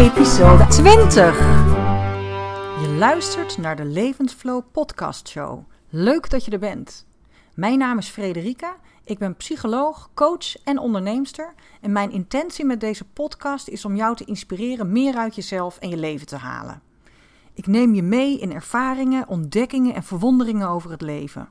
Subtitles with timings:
[0.00, 1.38] episode 20.
[2.80, 5.64] Je luistert naar de Levensflow Podcast Show.
[5.88, 7.06] Leuk dat je er bent.
[7.54, 8.76] Mijn naam is Frederika.
[9.04, 11.54] Ik ben psycholoog, coach en onderneemster.
[11.80, 15.88] En mijn intentie met deze podcast is om jou te inspireren meer uit jezelf en
[15.88, 16.82] je leven te halen.
[17.54, 21.48] Ik neem je mee in ervaringen, ontdekkingen en verwonderingen over het leven.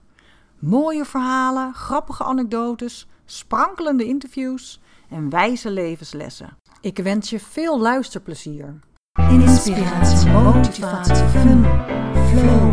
[0.60, 6.59] Mooie verhalen, grappige anekdotes, sprankelende interviews en wijze levenslessen.
[6.82, 8.80] Ik wens je veel luisterplezier.
[9.30, 11.66] Inspiratie, motivatie, fun,
[12.30, 12.72] flow.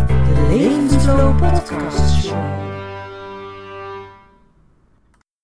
[0.00, 2.58] De Levensflow Podcast Show.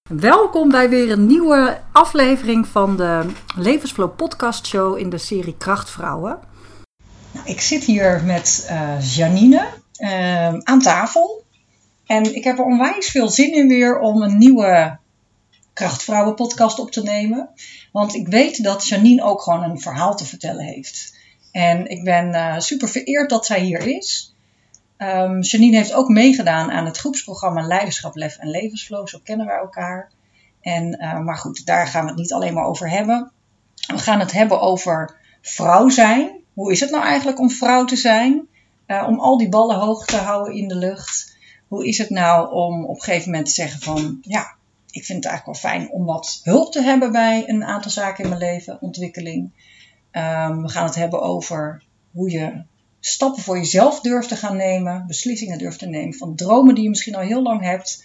[0.02, 6.38] Welkom bij weer een nieuwe aflevering van de Levensflow Podcast Show in de serie Krachtvrouwen.
[7.32, 9.66] Nou, ik zit hier met uh, Janine
[9.98, 11.44] uh, aan tafel.
[12.06, 14.98] En ik heb er onwijs veel zin in weer om een nieuwe
[15.76, 17.48] Krachtvrouwen podcast op te nemen.
[17.92, 21.18] Want ik weet dat Janine ook gewoon een verhaal te vertellen heeft.
[21.52, 24.34] En ik ben uh, super vereerd dat zij hier is.
[24.98, 29.08] Um, Janine heeft ook meegedaan aan het groepsprogramma Leiderschap, Lef en Levensflow.
[29.08, 30.10] Zo kennen wij elkaar.
[30.60, 33.30] En, uh, maar goed, daar gaan we het niet alleen maar over hebben.
[33.86, 36.30] We gaan het hebben over vrouw zijn.
[36.54, 38.48] Hoe is het nou eigenlijk om vrouw te zijn?
[38.86, 41.36] Uh, om al die ballen hoog te houden in de lucht.
[41.68, 44.18] Hoe is het nou om op een gegeven moment te zeggen van...
[44.22, 44.55] Ja,
[44.96, 48.22] ik vind het eigenlijk wel fijn om wat hulp te hebben bij een aantal zaken
[48.24, 49.42] in mijn leven, ontwikkeling.
[50.12, 52.62] Um, we gaan het hebben over hoe je
[53.00, 56.88] stappen voor jezelf durft te gaan nemen, beslissingen durft te nemen van dromen die je
[56.88, 58.04] misschien al heel lang hebt,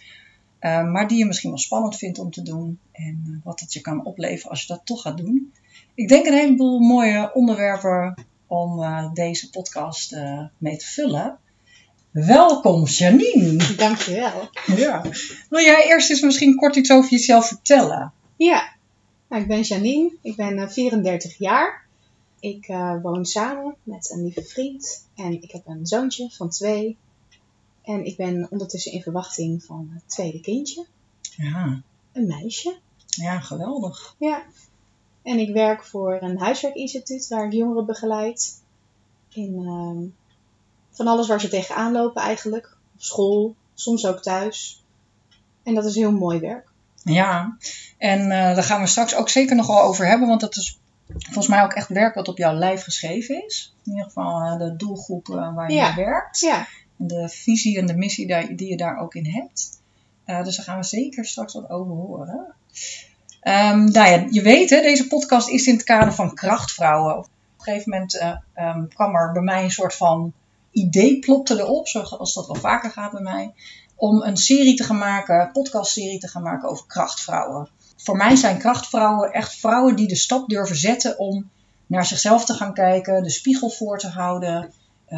[0.61, 3.73] uh, maar die je misschien wel spannend vindt om te doen en uh, wat het
[3.73, 5.53] je kan opleveren als je dat toch gaat doen.
[5.95, 10.15] Ik denk een heleboel mooie onderwerpen om uh, deze podcast
[10.57, 11.37] mee te vullen.
[12.11, 13.75] Welkom Janine.
[13.75, 14.49] Dankjewel.
[14.75, 15.01] Ja.
[15.49, 18.13] Wil jij eerst eens misschien kort iets over jezelf vertellen?
[18.35, 18.75] Ja,
[19.27, 21.85] nou, ik ben Janine, ik ben uh, 34 jaar.
[22.39, 26.97] Ik uh, woon samen met een lieve vriend en ik heb een zoontje van twee.
[27.83, 30.85] En ik ben ondertussen in verwachting van het tweede kindje.
[31.21, 31.81] Ja.
[32.11, 32.77] Een meisje.
[33.05, 34.15] Ja, geweldig.
[34.19, 34.43] Ja.
[35.23, 38.61] En ik werk voor een huiswerkinstituut waar ik jongeren begeleid.
[39.33, 40.20] In uh,
[41.03, 42.77] van alles waar ze tegenaan lopen eigenlijk.
[42.95, 44.83] Op school, soms ook thuis.
[45.63, 46.67] En dat is heel mooi werk.
[47.03, 47.57] Ja,
[47.97, 50.79] en uh, daar gaan we straks ook zeker nog wel over hebben, want dat is
[51.07, 53.73] volgens mij ook echt werk wat op jouw lijf geschreven is.
[53.85, 55.95] In ieder geval uh, de doelgroep uh, waar je ja.
[55.95, 56.39] werkt.
[56.39, 56.67] Ja.
[56.95, 59.81] De visie en de missie die, die je daar ook in hebt.
[60.45, 62.53] dus daar gaan we zeker straks wat over horen.
[63.43, 67.17] Um, nou ja, je weet, hè, deze podcast is in het kader van krachtvrouwen.
[67.17, 68.21] Op een gegeven moment
[68.55, 70.33] um, kwam er bij mij een soort van
[70.71, 73.53] idee plopte erop, zoals dat wel vaker gaat bij mij,
[73.95, 77.69] om een serie te gaan maken, podcastserie te gaan maken over krachtvrouwen.
[77.97, 81.49] Voor mij zijn krachtvrouwen echt vrouwen die de stap durven zetten om
[81.87, 84.73] naar zichzelf te gaan kijken, de spiegel voor te houden,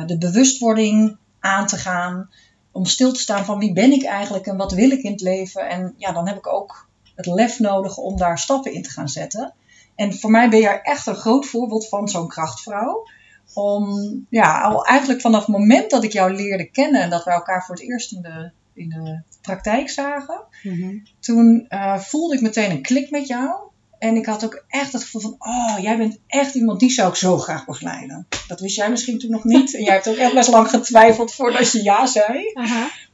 [0.05, 2.29] de bewustwording aan te gaan,
[2.71, 5.21] om stil te staan van wie ben ik eigenlijk en wat wil ik in het
[5.21, 5.69] leven.
[5.69, 9.09] En ja, dan heb ik ook het lef nodig om daar stappen in te gaan
[9.09, 9.53] zetten.
[9.95, 13.07] En voor mij ben je echt een groot voorbeeld van zo'n krachtvrouw
[13.53, 17.31] om, ja, al eigenlijk vanaf het moment dat ik jou leerde kennen en dat we
[17.31, 21.03] elkaar voor het eerst in de, in de praktijk zagen, mm-hmm.
[21.19, 23.55] toen uh, voelde ik meteen een klik met jou.
[23.99, 27.09] En ik had ook echt het gevoel van, oh, jij bent echt iemand die zou
[27.09, 28.27] ik zo graag begeleiden.
[28.47, 29.75] Dat wist jij misschien toen nog niet.
[29.75, 32.51] En jij hebt ook echt best lang getwijfeld voordat je ja zei.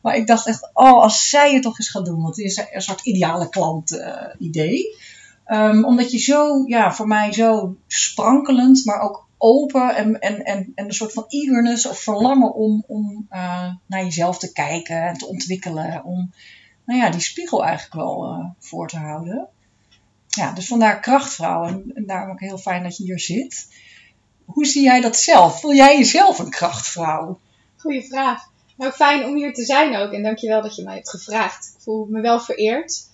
[0.01, 2.21] Maar ik dacht echt, oh, als zij het toch eens gaat doen.
[2.21, 4.97] Want het is een soort ideale klant uh, idee.
[5.47, 10.71] Um, omdat je zo, ja, voor mij zo sprankelend, maar ook open en, en, en,
[10.75, 15.17] en een soort van eagerness of verlangen om, om uh, naar jezelf te kijken en
[15.17, 16.03] te ontwikkelen.
[16.03, 16.33] Om
[16.85, 19.47] nou ja, die spiegel eigenlijk wel uh, voor te houden.
[20.27, 21.65] Ja, dus vandaar krachtvrouw.
[21.65, 23.67] En, en daarom ook heel fijn dat je hier zit.
[24.45, 25.59] Hoe zie jij dat zelf?
[25.59, 27.39] Voel jij jezelf een krachtvrouw?
[27.77, 28.51] Goeie vraag.
[28.77, 30.11] Nou, fijn om hier te zijn ook.
[30.11, 31.73] En dankjewel dat je mij hebt gevraagd.
[31.75, 33.07] Ik voel me wel vereerd.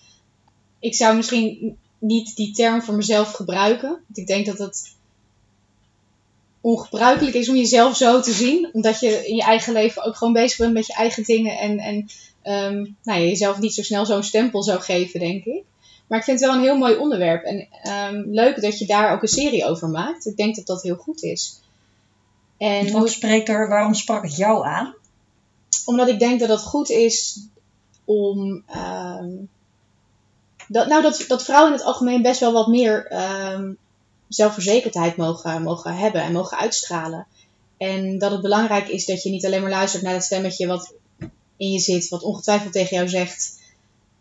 [0.79, 3.89] Ik zou misschien niet die term voor mezelf gebruiken.
[3.89, 4.94] Want ik denk dat het
[6.65, 8.69] ongebruikelijk is om jezelf zo te zien.
[8.73, 11.57] Omdat je in je eigen leven ook gewoon bezig bent met je eigen dingen.
[11.57, 11.95] En, en
[12.43, 15.63] um, nou ja, jezelf niet zo snel zo'n stempel zou geven, denk ik.
[16.07, 17.43] Maar ik vind het wel een heel mooi onderwerp.
[17.43, 17.67] En
[18.13, 20.25] um, leuk dat je daar ook een serie over maakt.
[20.25, 21.59] Ik denk dat dat heel goed is.
[22.57, 24.95] En Wat spreekt er, waarom sprak het jou aan?
[25.85, 27.39] Omdat ik denk dat het goed is
[28.05, 28.63] om...
[28.75, 29.49] Um,
[30.67, 33.11] dat, nou, dat, dat vrouwen in het algemeen best wel wat meer
[33.53, 33.77] um,
[34.27, 37.27] zelfverzekerdheid mogen, mogen hebben en mogen uitstralen.
[37.77, 40.93] En dat het belangrijk is dat je niet alleen maar luistert naar dat stemmetje wat
[41.57, 43.59] in je zit, wat ongetwijfeld tegen jou zegt: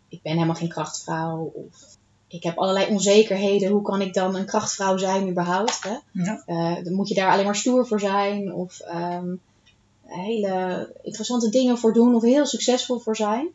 [0.09, 1.51] Ik ben helemaal geen krachtvrouw.
[1.53, 1.97] Of
[2.27, 3.71] ik heb allerlei onzekerheden.
[3.71, 5.83] Hoe kan ik dan een krachtvrouw zijn überhaupt?
[5.83, 5.95] Hè?
[6.11, 6.43] Ja.
[6.45, 8.53] Eh, dan moet je daar alleen maar stoer voor zijn.
[8.53, 9.35] Of ehm,
[10.05, 12.15] hele interessante dingen voor doen.
[12.15, 13.47] Of heel succesvol voor zijn.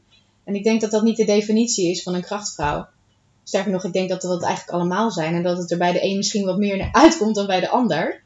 [0.45, 2.87] En ik denk dat dat niet de definitie is van een krachtvrouw.
[3.51, 5.35] Sterker nog, ik denk dat we dat eigenlijk allemaal zijn.
[5.35, 7.69] En dat het er bij de een misschien wat meer naar uitkomt dan bij de
[7.69, 8.23] ander.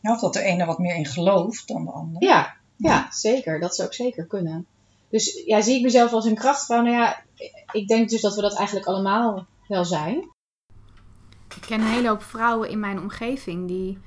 [0.00, 2.22] Ja, of dat de ene wat meer in gelooft dan de ander.
[2.22, 3.60] Ja, ja, zeker.
[3.60, 4.66] Dat zou ook zeker kunnen.
[5.08, 6.82] Dus ja, zie ik mezelf als een krachtvrouw?
[6.82, 7.22] Nou ja,
[7.72, 10.30] ik denk dus dat we dat eigenlijk allemaal wel zijn.
[11.54, 13.98] Ik ken een hele hoop vrouwen in mijn omgeving die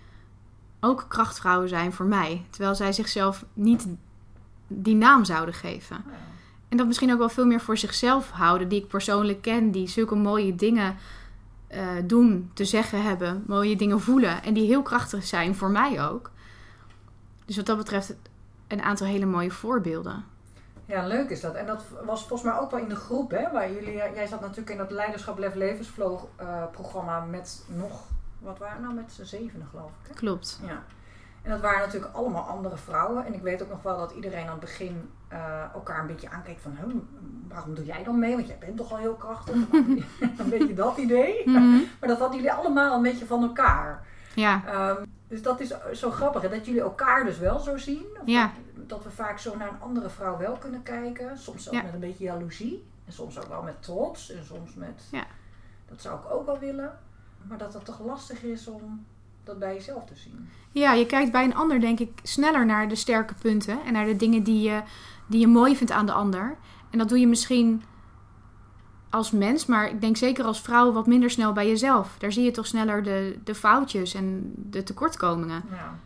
[0.79, 2.45] ook krachtvrouwen zijn voor mij.
[2.49, 3.87] Terwijl zij zichzelf niet
[4.67, 6.03] die naam zouden geven.
[6.69, 9.87] En dat misschien ook wel veel meer voor zichzelf houden, die ik persoonlijk ken, die
[9.87, 10.97] zulke mooie dingen
[11.67, 16.07] eh, doen, te zeggen hebben, mooie dingen voelen en die heel krachtig zijn voor mij
[16.07, 16.31] ook.
[17.45, 18.15] Dus wat dat betreft
[18.67, 20.25] een aantal hele mooie voorbeelden.
[20.85, 21.53] Ja, leuk is dat.
[21.55, 23.51] En dat was volgens mij ook wel in de groep, hè?
[23.51, 28.01] Waar jullie, jij zat natuurlijk in dat Leiderschap Lef Levensvloog eh, programma met nog,
[28.39, 30.07] wat waren we nou met z'n zevenen geloof ik.
[30.07, 30.13] Hè?
[30.13, 30.59] Klopt.
[30.65, 30.83] Ja.
[31.49, 33.25] En dat waren natuurlijk allemaal andere vrouwen.
[33.25, 36.29] En ik weet ook nog wel dat iedereen aan het begin eh, elkaar een beetje
[36.29, 36.95] aankeek van, "Huh,
[37.47, 38.35] waarom doe jij dan mee?
[38.35, 39.55] Want jij bent toch al heel krachtig.
[40.37, 41.41] een beetje dat idee.
[41.49, 41.77] Mhm.
[41.99, 44.05] Maar dat hadden jullie allemaal een beetje van elkaar.
[44.35, 46.49] Ja, Ehm, dus dat is zo grappig, hè?
[46.49, 48.05] dat jullie elkaar dus wel zo zien.
[48.21, 48.51] Of Ja.
[48.75, 51.37] dat, dat we vaak zo naar een andere vrouw wel kunnen kijken.
[51.37, 51.81] Soms Ja.
[51.81, 52.87] met een beetje jaloezie.
[53.05, 54.31] En soms ook wel met trots.
[54.31, 55.23] En soms met, Ja.
[55.89, 56.97] dat zou ik ook wel willen.
[57.47, 59.05] Maar dat het toch lastig is om
[59.49, 60.49] dat bij jezelf te zien.
[60.71, 64.05] Ja, je kijkt bij een ander denk ik sneller naar de sterke punten en naar
[64.05, 64.81] de dingen die je,
[65.27, 66.57] die je mooi vindt aan de ander.
[66.89, 67.83] En dat doe je misschien
[69.09, 72.15] als mens, maar ik denk zeker als vrouw wat minder snel bij jezelf.
[72.17, 75.63] Daar zie je toch sneller de, de foutjes en de tekortkomingen.
[75.71, 75.99] Ja.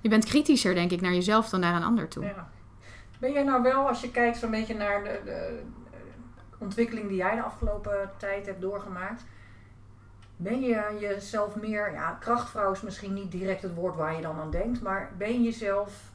[0.00, 2.24] Je bent kritischer denk ik naar jezelf dan naar een ander toe.
[2.24, 2.48] Ja.
[3.18, 5.62] Ben jij nou wel, als je kijkt zo'n beetje naar de, de,
[6.58, 9.24] ontwikkeling die jij de afgelopen tijd hebt doorgemaakt,
[10.42, 14.40] ben je jezelf meer, ja, krachtvrouw is misschien niet direct het woord waar je dan
[14.40, 16.12] aan denkt, maar ben je jezelf,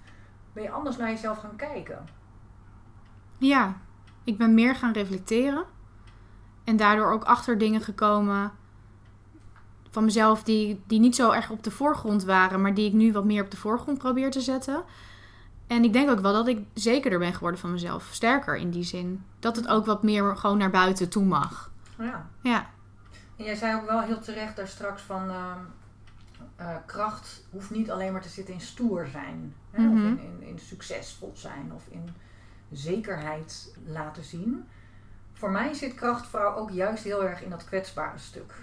[0.54, 2.06] ben je anders naar jezelf gaan kijken?
[3.38, 3.76] Ja,
[4.24, 5.64] ik ben meer gaan reflecteren.
[6.64, 8.52] En daardoor ook achter dingen gekomen
[9.92, 13.12] van mezelf die, die niet zo erg op de voorgrond waren, maar die ik nu
[13.12, 14.84] wat meer op de voorgrond probeer te zetten.
[15.68, 18.08] En ik denk ook wel dat ik zekerder ben geworden van mezelf.
[18.12, 19.24] Sterker in die zin.
[19.40, 21.72] Dat het ook wat meer gewoon naar buiten toe mag.
[21.98, 22.30] Ja.
[22.42, 22.70] Ja,
[23.38, 25.60] En jij zei ook wel heel terecht daar straks van ehm,
[26.56, 29.56] eh, kracht hoeft niet alleen maar te zitten in stoer zijn.
[29.72, 29.88] Hè?
[29.88, 30.06] Of Mhm.
[30.08, 32.10] in, in, in succesvol zijn of in
[32.72, 34.68] zekerheid laten zien.
[35.34, 38.54] Voor mij zit krachtvrouw ook juist heel erg in dat kwetsbare stuk.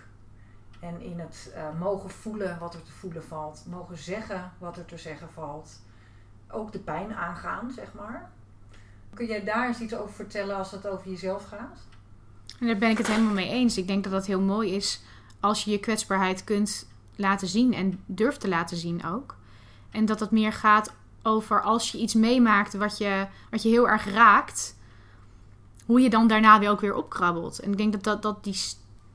[0.80, 3.64] En in het eh, mogen voelen wat er te voelen valt.
[3.66, 5.80] Mogen zeggen wat er te zeggen valt.
[6.50, 8.30] Ook de pijn aangaan, zeg maar.
[9.14, 11.78] Kun jij daar eens iets over vertellen als het over jezelf gaat?
[12.60, 13.78] En daar ben ik het helemaal mee eens.
[13.78, 15.00] Ik denk dat dat heel mooi is
[15.40, 16.86] als je je kwetsbaarheid kunt
[17.16, 19.36] laten zien en durft te laten zien ook.
[19.90, 20.92] En dat het meer gaat
[21.22, 24.76] over als je iets meemaakt wat je, wat je heel erg raakt,
[25.86, 27.58] hoe je dan daarna weer ook weer opkrabbelt.
[27.58, 28.58] En ik denk dat, dat, dat die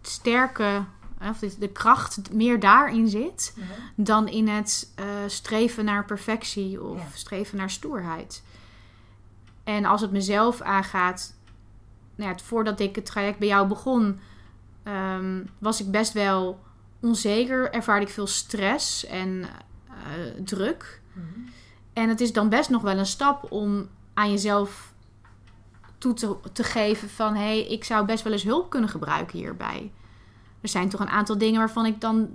[0.01, 0.83] sterke,
[1.17, 3.53] eh, of de kracht meer daarin zit
[3.95, 7.07] dan in het eh, streven naar perfectie of Ja.
[7.13, 8.43] streven naar stoerheid.
[9.63, 11.33] En als het mezelf aangaat,
[12.19, 14.19] nou ja, voordat ik het traject bij jou begon,
[14.83, 16.59] ehm, was ik best wel
[16.99, 19.43] onzeker, ervaarde ik veel stress en
[19.87, 21.01] eh, druk.
[21.13, 21.25] Mhm.
[21.93, 24.93] En het is dan best nog wel een stap om aan jezelf
[25.97, 27.35] toe te, te geven van...
[27.35, 29.91] hé, hey, ik zou best wel eens hulp kunnen gebruiken hierbij.
[30.61, 32.29] Er zijn toch een aantal dingen waarvan ik dan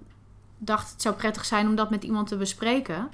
[0.59, 0.91] dacht...
[0.91, 3.11] het zou prettig zijn om dat met iemand te bespreken.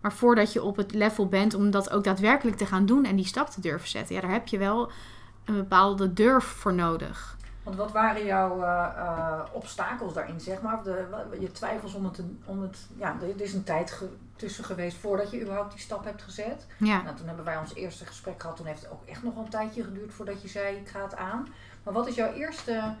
[0.00, 3.04] Maar voordat je op het level bent om dat ook daadwerkelijk te gaan doen...
[3.04, 4.14] en die stap te durven zetten...
[4.14, 4.90] ja, daar heb je wel
[5.48, 7.36] een bepaalde durf voor nodig.
[7.62, 10.82] Want wat waren jouw eh, eh, obstakels daarin, zeg maar?
[10.82, 11.06] De,
[11.40, 12.78] je twijfels om het, om het...
[12.96, 16.66] Ja, er is een tijd ge- tussen geweest voordat je überhaupt die stap hebt gezet.
[16.78, 17.02] Ja.
[17.02, 18.56] Nou, toen hebben wij ons eerste gesprek gehad.
[18.56, 21.16] Toen heeft het ook echt nog een tijdje geduurd voordat je zei, ik ga het
[21.16, 21.48] aan.
[21.82, 22.94] Maar wat is jouw eerste...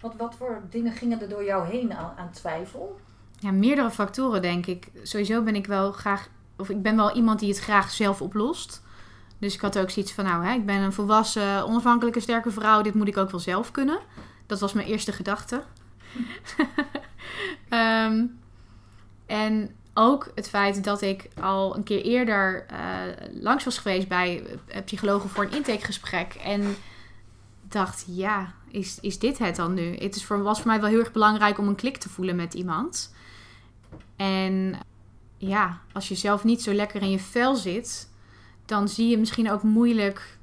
[0.00, 3.00] Wat, wat voor dingen gingen er door jou heen aan, aan twijfel?
[3.38, 4.90] Ja, meerdere factoren denk ik.
[5.02, 8.82] Sowieso ben ik wel graag, of ik ben wel iemand die het graag zelf oplost.
[9.42, 12.82] Dus ik had ook zoiets van, nou, hè, ik ben een volwassen, onafhankelijke, sterke vrouw.
[12.82, 13.98] Dit moet ik ook wel zelf kunnen.
[14.46, 15.62] Dat was mijn eerste gedachte.
[17.68, 18.26] Ehm,
[19.26, 22.78] en ook het feit dat ik al een keer eerder eh,
[23.40, 26.34] langs was geweest bij eh, psychologen voor een intakegesprek.
[26.34, 26.76] En
[27.62, 29.96] dacht, ja, is, is dit het dan nu?
[29.96, 32.36] Het is voor, was voor mij wel heel erg belangrijk om een klik te voelen
[32.36, 33.14] met iemand.
[34.16, 34.78] En
[35.36, 38.10] ja, als je zelf niet zo lekker in je vel zit,
[38.64, 40.38] dan zie je misschien ook moeilijk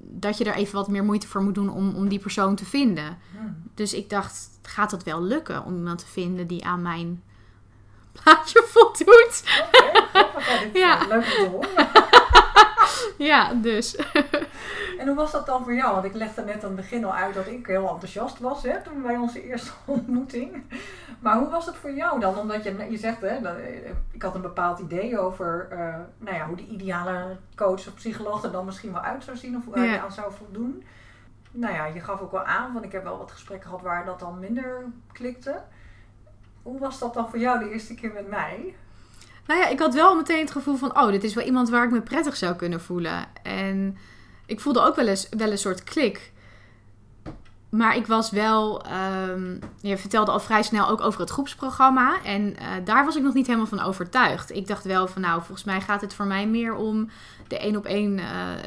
[0.00, 2.64] dat je er even wat meer moeite voor moet doen om, om die persoon te
[2.64, 3.18] vinden.
[3.38, 3.62] Hmm.
[3.74, 7.22] Dus ik dacht, gaat het wel lukken om iemand te vinden die aan mijn
[8.12, 9.42] plaatje voldoet?
[9.74, 10.72] Oké, grappig.
[10.72, 11.26] Ja, leuk.
[13.18, 13.96] Ja, dus.
[14.98, 15.92] En hoe was dat dan voor jou?
[15.92, 18.82] Want ik legde net aan het begin al uit dat ik heel enthousiast was hè,
[18.82, 20.62] toen bij onze eerste ontmoeting.
[21.20, 22.38] Maar hoe was het voor jou dan?
[22.38, 25.78] Omdat je, je zegt, hè, dat, eh, ik had een bepaald idee over eh,
[26.18, 29.56] nou ja, hoe de ideale coach of psycholoog er dan misschien wel uit zou zien
[29.56, 29.92] of waar Ja.
[29.92, 30.84] je aan zou voldoen.
[31.50, 34.04] Nou ja, je gaf ook wel aan, want ik heb wel wat gesprekken gehad waar
[34.04, 35.62] dat dan minder klikte.
[36.62, 38.74] Hoe was dat dan voor jou de eerste keer met mij?
[39.46, 41.84] Nou ja, ik had wel meteen het gevoel van, oh, dit is wel iemand waar
[41.84, 43.24] ik me prettig zou kunnen voelen.
[43.42, 43.96] En
[44.48, 46.32] ik voelde ook wel eens wel een soort klik.
[47.68, 52.22] Maar ik was wel, ehm, je vertelde al vrij snel ook over het groepsprogramma.
[52.22, 54.54] En eh, daar was ik nog niet helemaal van overtuigd.
[54.54, 57.08] Ik dacht wel van, nou, volgens mij gaat het voor mij meer om
[57.48, 58.20] de één op één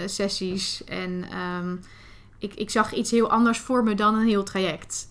[0.06, 0.84] sessies.
[0.84, 1.76] En ehm,
[2.38, 5.10] ik, ik zag iets heel anders voor me dan een heel traject.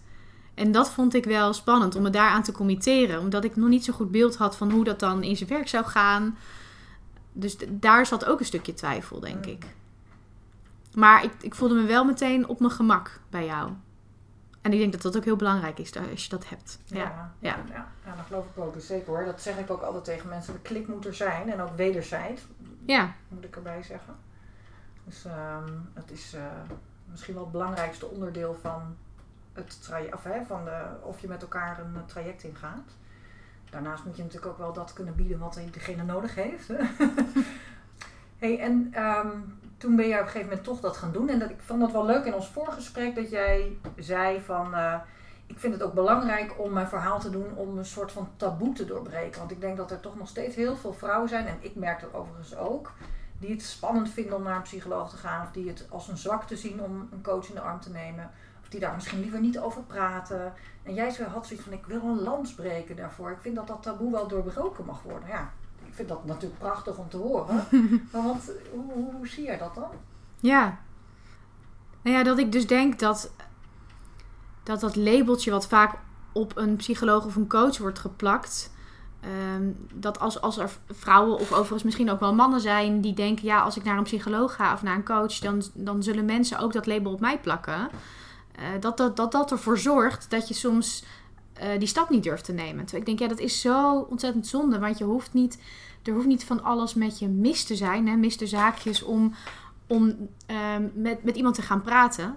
[0.55, 3.21] En dat vond ik wel spannend om me daaraan te committeren.
[3.21, 5.69] Omdat ik nog niet zo goed beeld had van hoe dat dan in zijn werk
[5.69, 6.39] zou gaan.
[7.33, 9.67] Dus daar zat ook een stukje twijfel, denk ik.
[10.95, 13.71] Maar ik, ik voelde me wel meteen op mijn gemak bij jou.
[14.61, 16.79] En ik denk dat dat ook heel belangrijk is daar- als je dat hebt.
[16.85, 16.99] Ja.
[16.99, 17.33] ja.
[17.39, 17.57] ja.
[17.69, 18.75] ja, ja, dat geloof ik ook.
[18.75, 19.25] Dus zeker hoor.
[19.25, 20.53] Dat zeg ik ook altijd tegen mensen.
[20.53, 21.53] De klik moet er zijn.
[21.53, 22.43] En ook wederzijds.
[22.87, 23.13] ja.
[23.29, 24.15] moet ik erbij zeggen.
[25.05, 26.43] Dus ehm, het is eh,
[27.11, 28.97] misschien wel het belangrijkste onderdeel van
[29.53, 32.91] het traject, of, hè, van de, of je met elkaar een eh, traject ingaat.
[33.71, 36.69] Daarnaast moet je natuurlijk ook wel dat kunnen bieden wat degene nodig heeft.
[38.39, 39.29] hey, en ehm,
[39.81, 41.29] toen ben jij op een gegeven moment toch dat gaan doen.
[41.29, 44.75] En dat, ik vond het wel leuk in ons voorgesprek dat jij zei van...
[44.75, 44.95] eh,
[45.47, 48.75] ik vind het ook belangrijk om mijn verhaal te doen om een soort van taboe
[48.75, 49.39] te doorbreken.
[49.39, 52.01] Want ik denk dat er toch nog steeds heel veel vrouwen zijn, en ik merk
[52.01, 52.93] dat overigens ook,
[53.39, 55.43] die het spannend vinden om naar een psycholoog te gaan.
[55.43, 58.31] Of die het als een zwakte zien om een coach in de arm te nemen.
[58.63, 60.53] Of die daar misschien liever niet over praten.
[60.83, 63.31] En jij had zoiets van, ik wil een lans breken daarvoor.
[63.31, 65.29] Ik vind dat dat taboe wel doorbroken mag worden.
[65.29, 65.51] Ja,
[65.91, 67.67] ik vind dat natuurlijk prachtig om te horen.
[68.13, 69.91] maar wat, hoe, hoe, hoe zie jij dat dan?
[70.41, 70.79] Ja.
[72.03, 73.31] Nou ja, dat ik dus denk dat
[74.63, 75.99] dat, dat labeltje wat vaak
[76.33, 78.73] op een psycholoog of een coach wordt geplakt.
[79.21, 83.45] ehm, dat als, als er vrouwen of overigens misschien ook wel mannen zijn die denken:
[83.45, 86.59] ja, als ik naar een psycholoog ga of naar een coach, dan, dan zullen mensen
[86.59, 87.89] ook dat label op mij plakken.
[88.55, 91.05] Eh, dat, dat, dat dat ervoor zorgt dat je soms
[91.61, 92.85] eh, die stap niet durft te nemen.
[92.93, 94.79] Ik denk, ja, dat is zo ontzettend zonde.
[94.79, 95.59] Want je hoeft niet,
[96.03, 99.35] er hoeft niet van alles met je mis te zijn, hè, mis de zaakjes om,
[99.87, 102.37] om ehm, met, met iemand te gaan praten.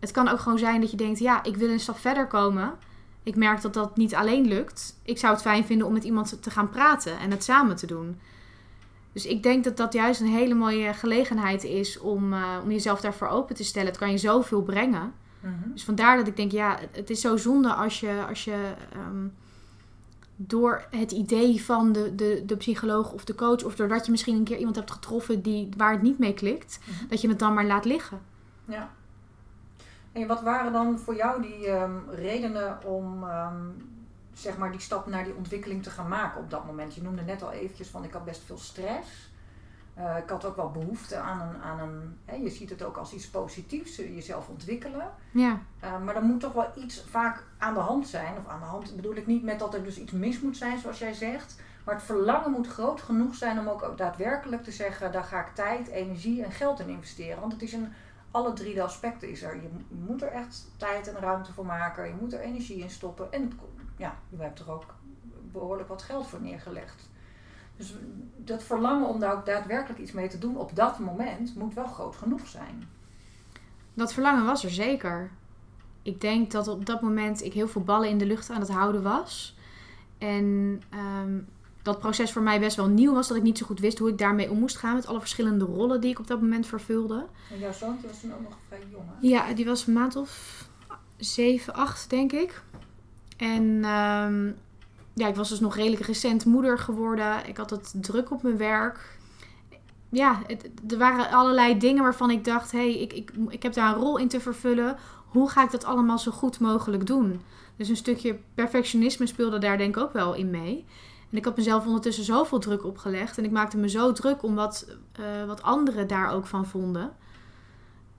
[0.00, 2.74] Het kan ook gewoon zijn dat je denkt, ja, ik wil een stap verder komen.
[3.22, 5.00] Ik merk dat dat niet alleen lukt.
[5.02, 7.86] Ik zou het fijn vinden om met iemand te gaan praten en het samen te
[7.86, 8.20] doen.
[9.12, 13.00] Dus ik denk dat dat juist een hele mooie gelegenheid is om, eh, om jezelf
[13.00, 13.88] daarvoor open te stellen.
[13.88, 15.12] Het kan je zoveel brengen.
[15.72, 18.74] Dus vandaar dat ik denk, ja, het- het is zo zonde als je, als je
[18.92, 19.26] ehm,
[20.36, 24.36] door het idee van de, de, de psycholoog of de coach, of doordat je misschien
[24.36, 27.08] een keer iemand hebt getroffen die, waar het niet mee klikt, Mhm.
[27.08, 28.20] dat je het dan maar laat liggen.
[28.64, 28.90] Ja.
[30.12, 33.56] En wat waren dan voor jou die ehm, redenen om ehm,
[34.34, 36.94] zeg maar die stap naar die ontwikkeling te gaan maken op dat moment?
[36.94, 39.30] Je noemde net al eventjes van ik had best veel stress.
[39.94, 42.96] Eh, ik had ook wel behoefte aan een, aan een hè, je ziet het ook
[42.96, 45.10] als iets positiefs, eh, jezelf ontwikkelen.
[45.30, 48.36] Ja, Eh, maar er moet toch wel iets vaak aan de hand zijn.
[48.38, 50.78] Of aan de hand bedoel ik niet met dat er dus iets mis moet zijn,
[50.78, 51.60] zoals jij zegt.
[51.84, 55.54] Maar het verlangen moet groot genoeg zijn om ook, daadwerkelijk te zeggen: daar ga ik
[55.54, 57.40] tijd, energie en geld in investeren.
[57.40, 57.92] Want het is in
[58.30, 59.54] alle drie de aspecten is er.
[59.54, 62.06] Je mo- moet er echt tijd en ruimte voor maken.
[62.08, 63.32] Je moet er energie in stoppen.
[63.32, 63.52] En
[63.96, 64.94] ja, je hebt er ook
[65.52, 67.10] behoorlijk wat geld voor neergelegd.
[67.82, 67.94] Dus
[68.36, 71.86] dat verlangen om daar ook daadwerkelijk iets mee te doen op dat moment moet wel
[71.86, 72.88] groot genoeg zijn.
[73.94, 75.30] dat verlangen was er zeker.
[76.02, 78.70] Ik denk dat op dat moment ik heel veel ballen in de lucht aan het
[78.70, 79.56] houden was.
[80.18, 81.38] En ehm,
[81.82, 83.28] dat proces voor mij best wel nieuw was.
[83.28, 84.94] Dat ik niet zo goed wist hoe ik daarmee om moest gaan.
[84.94, 87.26] Met alle verschillende rollen die ik op dat moment vervulde.
[87.52, 89.28] En jouw zoontje was toen ook nog vrij jong, hè?
[89.28, 90.62] Ja, die was een maand of
[91.16, 92.62] 7, 8 denk ik.
[93.36, 94.50] En ehm,
[95.14, 97.48] ja, ik was dus nog redelijk recent moeder geworden.
[97.48, 99.18] Ik had het druk op mijn werk.
[100.08, 100.38] Ja,
[100.88, 104.00] er waren allerlei dingen waarvan ik dacht: hé, hey, ik, ik, ik heb daar een
[104.00, 104.96] rol in te vervullen.
[105.26, 107.40] Hoe ga ik dat allemaal zo goed mogelijk doen?
[107.76, 110.84] Dus een stukje perfectionisme speelde daar denk ik ook wel in mee.
[111.30, 113.38] En ik had mezelf ondertussen zoveel druk opgelegd.
[113.38, 117.12] En ik maakte me zo druk om wat, eh, wat anderen daar ook van vonden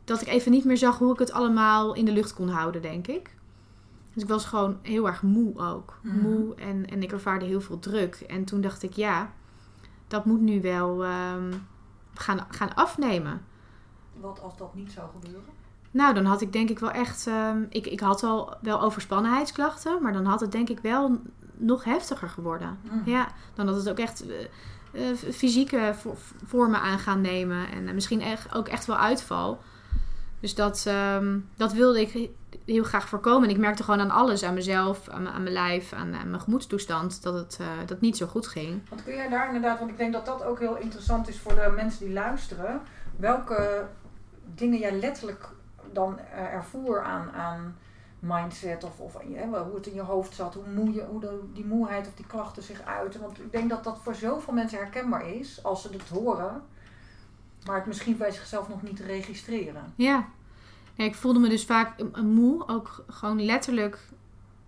[0.06, 2.82] dat ik even niet meer zag hoe ik het allemaal in de lucht kon houden,
[2.82, 3.30] denk ik.
[4.14, 6.00] Dus ik was gewoon heel erg moe ook.
[6.02, 6.20] Mhm.
[6.20, 8.16] Moe en, en ik ervaarde heel veel druk.
[8.16, 9.32] En toen dacht ik, ja,
[10.08, 11.54] dat moet nu wel ehm,
[12.14, 13.42] gaan, gaan afnemen.
[14.20, 15.50] wat als dat niet zou gebeuren?
[15.92, 17.28] Nou, dan had ik denk ik wel echt.
[17.28, 21.22] ehm, ik, ik had al wel overspannenheidsklachten, maar dan had het denk ik wel
[21.58, 22.78] nog heftiger geworden.
[22.92, 23.02] Mm.
[23.06, 26.16] Ja, dan had het ook echt eh, eh, fysieke vo-
[26.46, 27.72] vormen aan gaan nemen.
[27.72, 29.62] En misschien echt, ook echt wel uitval.
[30.40, 32.30] Dus dat, ehm, dat wilde ik
[32.66, 33.50] heel graag voorkomen.
[33.50, 36.30] En ik merkte gewoon aan alles, aan mezelf, aan, mijn- aan mijn lijf, aan, aan
[36.30, 38.82] mijn gemoedstoestand, dat het, eh, dat niet zo goed ging.
[38.90, 41.56] Want kun jij daar inderdaad, want ik denk dat dat ook heel interessant is voor
[41.56, 42.82] de mensen die luisteren.
[43.16, 43.86] Welke
[44.56, 45.50] dingen jij letterlijk
[45.92, 47.76] dan eh, ervoer aan, aan
[48.20, 51.40] mindset of, of hè, hoe het in je hoofd zat, hoe, moe je, hoe de,
[51.54, 53.22] die moeheid of die klachten zich uiten.
[53.22, 56.62] Want ik denk dat dat voor zoveel mensen herkenbaar is als ze het horen,
[57.66, 59.94] maar het misschien bij zichzelf nog niet registreren.
[59.96, 60.26] Ja.
[60.96, 64.00] Ik voelde me dus vaak moe, ook gewoon letterlijk.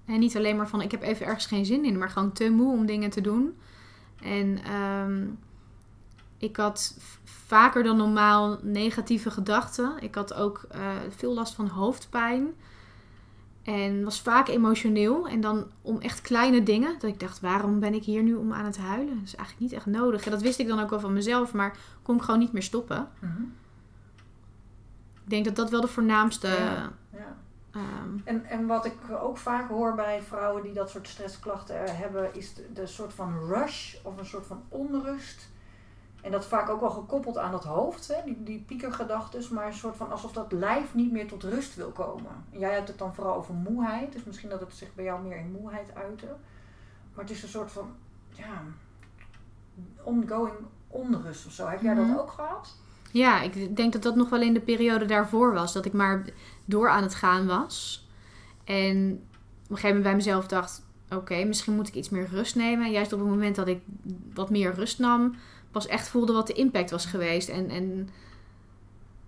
[0.05, 2.49] En niet alleen maar van ik heb even ergens geen zin in, maar gewoon te
[2.49, 3.55] moe om dingen te doen.
[4.21, 5.23] En ehm,
[6.37, 9.93] ik had vaker dan normaal negatieve gedachten.
[9.99, 10.79] Ik had ook eh,
[11.09, 12.47] veel last van hoofdpijn.
[13.63, 15.27] En was vaak emotioneel.
[15.27, 16.93] En dan om echt kleine dingen.
[16.99, 19.15] Dat ik dacht, waarom ben ik hier nu om aan het huilen?
[19.15, 20.25] Dat is eigenlijk niet echt nodig.
[20.25, 21.53] En dat wist ik dan ook wel van mezelf.
[21.53, 23.09] Maar kon ik gewoon niet meer stoppen.
[25.25, 26.47] Ik denk dat dat wel de voornaamste...
[26.47, 26.91] Ja.
[27.09, 27.35] Ja.
[27.71, 31.93] ehm, En, en wat ik ook vaak hoor bij vrouwen die dat soort stressklachten eh,
[31.99, 35.49] hebben, is de, de soort van rush of een soort van onrust.
[36.21, 38.15] En dat vaak ook wel gekoppeld aan dat hoofd, hè?
[38.25, 41.89] Die, die piekergedachtes, maar een soort van alsof dat lijf niet meer tot rust wil
[41.91, 42.31] komen.
[42.51, 45.21] En jij hebt het dan vooral over moeheid, dus misschien dat het zich bij jou
[45.27, 46.25] meer in moeheid uitte.
[47.13, 47.95] Maar het is een soort van,
[48.29, 48.61] ja,
[50.03, 50.53] ongoing
[50.87, 51.67] onrust of zo.
[51.67, 52.07] Heb jij Mhm.
[52.07, 52.75] dat ook gehad?
[53.15, 55.73] Ja, ik denk dat dat nog wel in de periode daarvoor was.
[55.73, 56.25] Dat ik maar
[56.65, 58.07] door aan het gaan was.
[58.63, 59.11] En
[59.63, 60.85] op een gegeven moment bij mezelf dacht...
[61.09, 62.85] Oké, misschien moet ik iets meer rust nemen.
[62.85, 63.81] En juist op het moment dat ik
[64.33, 65.35] wat meer rust nam...
[65.71, 67.49] pas echt voelde wat de impact was geweest.
[67.49, 68.09] En, en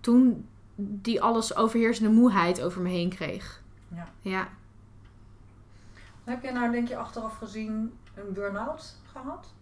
[0.00, 3.62] toen die alles overheersende moeheid over me heen kreeg.
[3.94, 4.08] Ja.
[4.20, 4.48] Ja.
[6.24, 9.54] Heb jij nou, denk je, achteraf gezien een burn-out gehad?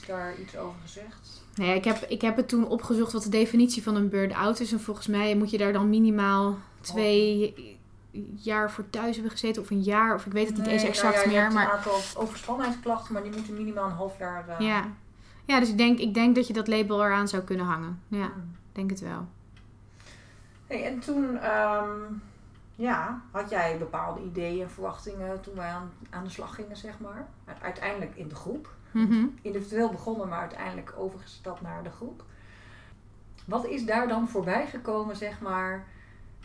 [0.00, 1.42] Is daar iets over gezegd?
[1.54, 4.72] Nee, ik heb, ik heb het toen opgezocht wat de definitie van een burn-out is.
[4.72, 7.54] En volgens mij moet je daar dan minimaal twee
[8.34, 9.62] jaar voor thuis hebben gezeten.
[9.62, 11.52] Of een jaar, of ik weet het niet eens exact nou ja, meer.
[11.52, 14.48] Maar een aantal overspannenheidsklachten, maar die moeten minimaal een half jaar...
[14.48, 14.84] eh, ja.
[15.44, 18.02] ja, dus ik denk, ik denk dat je dat label eraan zou kunnen hangen.
[18.08, 18.56] Ja, mm.
[18.68, 19.26] ik denk het wel.
[20.66, 21.90] Hey, en toen ehm,
[22.74, 26.98] ja, had jij bepaalde ideeën en verwachtingen toen wij aan, aan de slag gingen, zeg
[26.98, 27.28] maar.
[27.62, 28.76] Uiteindelijk in de groep.
[28.90, 29.26] Mhm.
[29.42, 32.24] Individueel begonnen, maar uiteindelijk overgestapt naar de groep.
[33.44, 35.86] Wat is daar dan voorbij gekomen, zeg maar?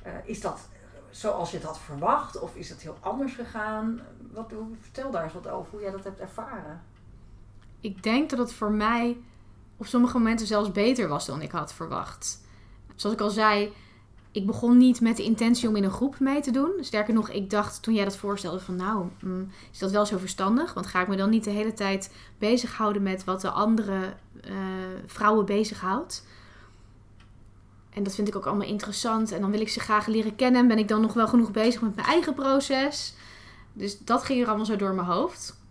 [0.04, 0.68] Eh, is dat
[1.10, 4.02] zoals je het had verwacht of is het heel anders gegaan?
[4.32, 6.82] Wat, vertel daar eens wat over, hoe jij dat hebt ervaren.
[7.80, 9.18] Ik denk dat het voor mij
[9.78, 12.42] op sommige momenten zelfs beter was dan ik had verwacht.
[12.96, 13.74] Zoals ik al zei,
[14.34, 16.72] ik begon niet met de intentie om in een groep mee te doen.
[16.80, 20.18] Sterker nog, ik dacht toen jij dat voorstelde van nou, mm, is dat wel zo
[20.18, 20.74] verstandig?
[20.74, 24.54] Want ga ik me dan niet de hele tijd bezighouden met wat de andere eh,
[25.06, 26.26] vrouwen bezighoudt?
[27.90, 29.32] En dat vind ik ook allemaal interessant.
[29.32, 30.62] En dan wil ik ze graag leren kennen.
[30.62, 33.14] En ben ik dan nog wel genoeg bezig met mijn eigen proces?
[33.74, 35.62] Dus dat ging er allemaal zo door mijn hoofd.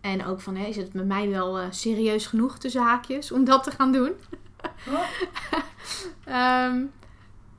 [0.00, 3.44] En ook van, hé, is het met mij wel eh, serieus genoeg tussen haakjes om
[3.44, 4.12] dat te gaan doen?
[6.24, 6.84] Ehm,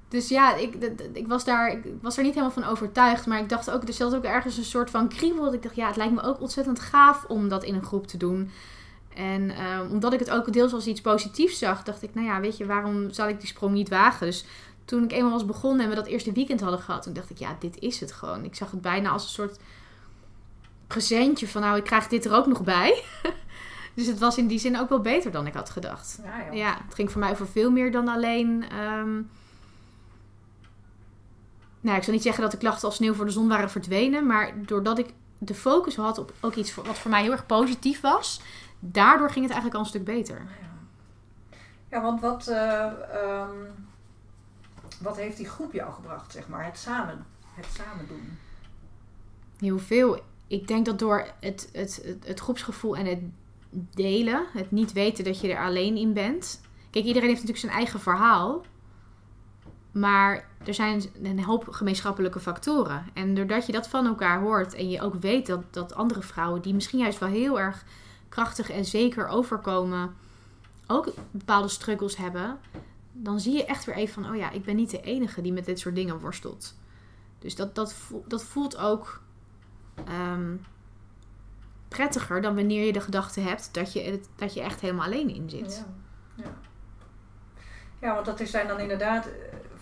[0.10, 0.76] dus ja, ik,
[1.14, 3.26] ik, was daar, ik was er niet helemaal van overtuigd.
[3.26, 5.44] Maar ik dacht ook, er zat ook ergens een soort van kriebel.
[5.44, 8.08] Dat ik dacht, ja, het lijkt me ook ontzettend gaaf om dat in een groep
[8.08, 8.52] te doen.
[9.16, 12.40] En ehm, omdat ik het ook deels als iets positiefs zag, dacht ik, nou ja,
[12.40, 14.28] weet je, waarom zal ik die sprong niet wagen?
[14.28, 14.46] Dus
[14.86, 17.38] toen ik eenmaal was begonnen en we dat eerste weekend hadden gehad, toen dacht ik,
[17.38, 18.44] ja, dit is het gewoon.
[18.44, 19.60] Ik zag het bijna als een soort
[20.88, 23.04] presentje van, nou, ik krijg dit er ook nog bij.
[23.96, 26.20] dus het was in die zin ook wel beter dan ik had gedacht.
[26.24, 26.52] Ja.
[26.52, 28.66] Ja, het ging voor mij over veel meer dan alleen.
[28.70, 29.22] ehm,
[31.88, 34.26] nou, ik zal niet zeggen dat de klachten als sneeuw voor de zon waren verdwenen.
[34.26, 38.02] Maar doordat ik de focus had op ook iets wat voor mij heel erg positief
[38.02, 38.42] was.
[38.80, 40.36] Daardoor ging het eigenlijk al een stuk beter.
[40.36, 40.68] Ja,
[41.90, 43.56] ja want wat, eh, ehm,
[45.02, 46.66] wat heeft die groep jou gebracht, zeg maar?
[46.66, 48.38] Het samen, het samen doen.
[49.60, 50.22] Heel veel.
[50.48, 53.22] Ik denk dat door het, het, het, het groepsgevoel en het
[53.96, 56.62] delen, het niet weten dat je er alleen in bent.
[56.90, 58.66] Kijk, iedereen heeft natuurlijk zijn eigen verhaal.
[60.00, 63.06] Maar er zijn een hoop gemeenschappelijke factoren.
[63.14, 66.62] En doordat je dat van elkaar hoort en je ook weet dat, dat andere vrouwen,
[66.62, 67.84] die misschien juist wel heel erg
[68.30, 70.16] krachtig en zeker overkomen,
[70.88, 72.60] ook bepaalde struggles hebben,
[73.12, 75.54] dan zie je echt weer even van, oh ja, ik ben niet de enige die
[75.54, 76.76] met dit soort dingen worstelt.
[77.40, 79.22] Dus dat, dat, voelt, dat voelt ook
[80.06, 80.56] ehm,
[81.88, 85.50] prettiger dan wanneer je de gedachte hebt dat je, dat je echt helemaal alleen in
[85.50, 85.86] zit.
[86.36, 86.44] Ja.
[86.44, 86.52] ja.
[88.00, 89.34] Ja, want dat zijn dan inderdaad eh,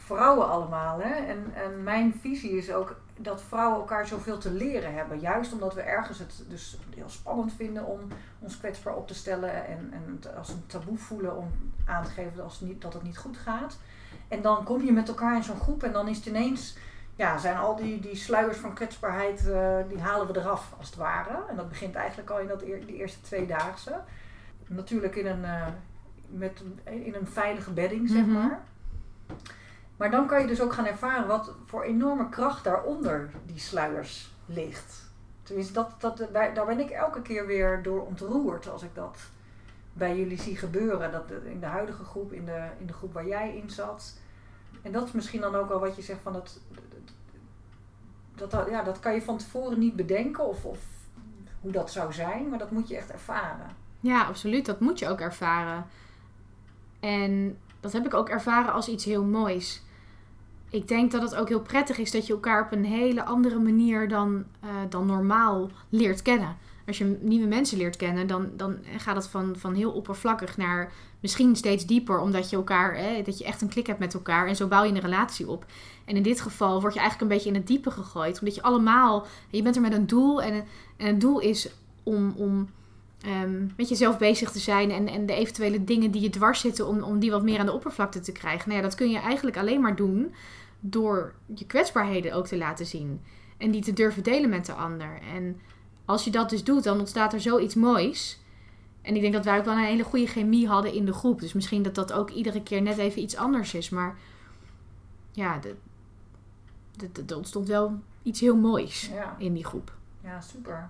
[0.06, 1.00] vrouwen allemaal.
[1.00, 1.14] Hè?
[1.14, 5.20] En, en mijn visie is ook dat vrouwen elkaar zoveel te leren hebben.
[5.20, 8.00] Juist omdat we ergens het dus heel spannend vinden om
[8.40, 9.66] ons kwetsbaar op te stellen.
[9.68, 11.52] En, en als een taboe voelen om
[11.86, 13.78] aan te geven als het niet, dat het niet goed gaat.
[14.28, 16.78] En dan kom je met elkaar in zo'n groep en dan is het ineens...
[17.18, 20.96] Ja, zijn al die, die sluiers van kwetsbaarheid, eh, die halen we eraf als het
[20.96, 21.38] ware.
[21.50, 24.00] En dat begint eigenlijk al in dat eer, die eerste tweedaagse.
[24.68, 25.68] Natuurlijk in een, uh,
[26.28, 28.32] met, in een veilige bedding, zeg Mhm.
[28.34, 28.60] maar.
[29.98, 34.34] Maar dan kan je dus ook gaan ervaren wat voor enorme kracht daaronder die sluiers
[34.46, 35.04] ligt.
[35.44, 39.18] Tenminste, dat, dat, daar ben ik elke keer weer door ontroerd als ik dat
[39.94, 41.12] bij jullie zie gebeuren.
[41.12, 44.18] Dat in de huidige groep, in de, in de groep waar jij in zat.
[44.82, 46.60] En dat is misschien dan ook al wat je zegt van dat.
[48.36, 50.80] Dat, dat, ja, dat kan je van tevoren niet bedenken of, of
[51.62, 53.70] hoe dat zou zijn, maar dat moet je echt ervaren.
[54.00, 54.66] Ja, absoluut.
[54.66, 55.86] Dat moet je ook ervaren.
[57.00, 59.84] En dat heb ik ook ervaren als iets heel moois.
[60.76, 63.60] Ik denk dat het ook heel prettig is dat je elkaar op een hele andere
[63.60, 66.58] manier dan, eh, dan normaal leert kennen.
[66.88, 70.92] Als je nieuwe mensen leert kennen, dan, dan gaat het van, van heel oppervlakkig naar
[71.20, 72.20] misschien steeds dieper.
[72.20, 74.48] Omdat je elkaar, hè, dat je echt een klik hebt met elkaar.
[74.48, 75.66] En zo bouw je een relatie op.
[76.06, 78.40] En in dit geval word je eigenlijk een beetje in het diepe gegooid.
[78.40, 80.42] Omdat je allemaal, je bent er met een doel.
[80.42, 80.66] En,
[80.98, 81.70] en het doel is
[82.04, 82.70] om, om
[83.22, 84.92] ehm, met jezelf bezig te zijn.
[84.92, 87.66] En, en de eventuele dingen die je dwars zitten, om, om die wat meer aan
[87.66, 88.70] de oppervlakte te krijgen.
[88.70, 90.34] Nou ja, dat kun je eigenlijk alleen maar doen
[90.90, 93.22] door je kwetsbaarheden ook te laten zien.
[93.58, 95.22] En die te durven delen met de ander.
[95.36, 95.60] En
[96.06, 98.40] als je dat dus doet, dan ontstaat er zoiets moois.
[99.02, 101.40] En ik denk dat wij ook wel een hele goede chemie hadden in de groep.
[101.40, 103.90] Dus misschien dat dat ook iedere keer net even iets anders is.
[103.90, 104.18] Maar
[105.32, 105.60] ja,
[107.28, 109.36] er ontstond wel iets heel moois Ja.
[109.38, 109.94] in die groep.
[110.22, 110.90] Ja, super.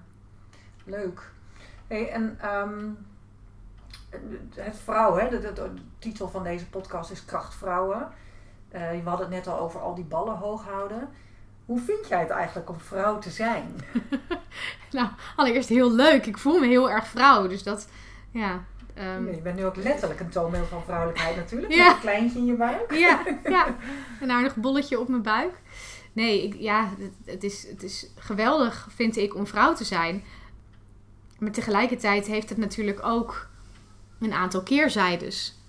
[0.83, 1.31] Leuk.
[1.87, 2.89] Hey, en ehm,
[4.55, 8.07] het vrouw, hè, de, de- de titel van deze podcast is Krachtvrouwen.
[8.75, 11.09] Eh we hadden het net al over al die ballen hoog houden.
[11.65, 13.75] Hoe vind jij het eigenlijk om vrouw te zijn?
[14.91, 16.25] Nou, allereerst heel leuk.
[16.25, 17.47] Ik voel me heel erg vrouw.
[17.47, 17.87] Dus dat,
[18.31, 18.63] ja.
[18.93, 21.73] ehm, je bent nu ook letterlijk een toonbeeld van vrouwelijkheid natuurlijk.
[21.73, 21.85] Ja.
[21.85, 22.93] Met een kleintje in je buik.
[22.93, 23.23] Ja,
[23.55, 23.75] ja.
[24.21, 25.53] Een aardig bolletje op mijn buik.
[26.13, 30.23] Nee, ik, ja, het, het is, het is geweldig, vind ik, om vrouw te zijn.
[31.39, 33.47] Maar tegelijkertijd heeft het natuurlijk ook
[34.19, 35.59] een aantal keerzijdes.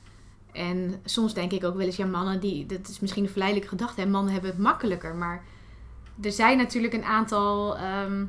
[0.56, 3.70] En soms denk ik ook wel eens, ja, mannen die, dat is misschien een verleidelijke
[3.70, 5.14] gedachte, hè, mannen hebben het makkelijker.
[5.14, 5.44] Maar
[6.22, 8.24] er zijn natuurlijk een aantal ehm,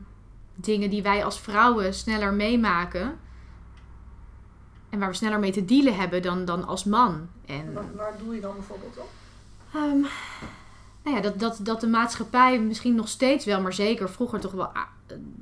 [0.55, 3.19] dingen die wij als vrouwen sneller meemaken.
[4.89, 7.27] En waar we sneller mee te dealen hebben dan, dan als man.
[7.45, 9.09] En, Waar, waar doe je dan bijvoorbeeld op?
[9.73, 9.99] Ehm,
[11.03, 14.51] nou ja, dat, dat, dat de maatschappij misschien nog steeds wel, maar zeker vroeger toch
[14.51, 14.81] wel ah,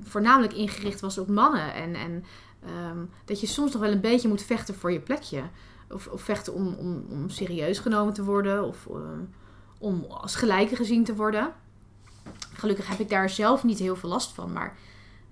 [0.04, 1.74] voornamelijk ingericht was op mannen.
[1.74, 2.26] En, en
[2.66, 5.44] ehm, dat je soms nog wel een beetje moet vechten voor je plekje.
[5.90, 8.64] Of, of vechten om, om, om serieus genomen te worden.
[8.64, 8.96] Of eh,
[9.78, 11.54] om als gelijke gezien te worden.
[12.54, 14.54] Gelukkig heb ik daar zelf niet heel veel last van.
[14.54, 14.78] Maar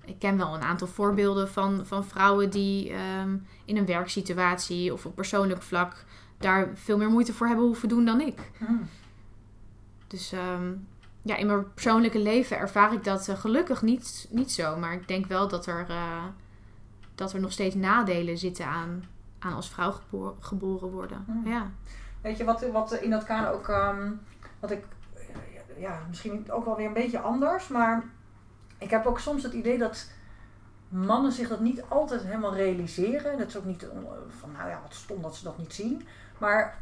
[0.05, 5.05] ik ken wel een aantal voorbeelden van, van vrouwen die ehm, in een werksituatie of
[5.05, 6.05] op persoonlijk vlak
[6.37, 8.51] daar veel meer moeite voor hebben hoeven doen dan ik.
[8.57, 8.89] Hmm.
[10.07, 10.71] Dus ehm,
[11.21, 14.77] ja, in mijn persoonlijke leven ervaar ik dat eh, gelukkig niet, niet zo.
[14.77, 16.23] Maar ik denk wel dat er, eh,
[17.15, 19.03] dat er nog steeds nadelen zitten aan,
[19.43, 21.25] aan als vrouw gebo- geboren worden.
[21.27, 21.47] Mm.
[21.47, 21.67] Ja.
[22.21, 24.11] Weet je wat, wat in dat kader ook, ehm,
[24.59, 24.83] wat ik,
[25.77, 28.03] ja, misschien ook wel weer een beetje anders, maar
[28.77, 30.09] ik heb ook soms het idee dat
[30.89, 33.37] mannen zich dat niet altijd helemaal realiseren.
[33.37, 33.97] Dat is ook niet eh,
[34.39, 36.07] van, nou ja, wat stom dat ze dat niet zien.
[36.37, 36.81] Maar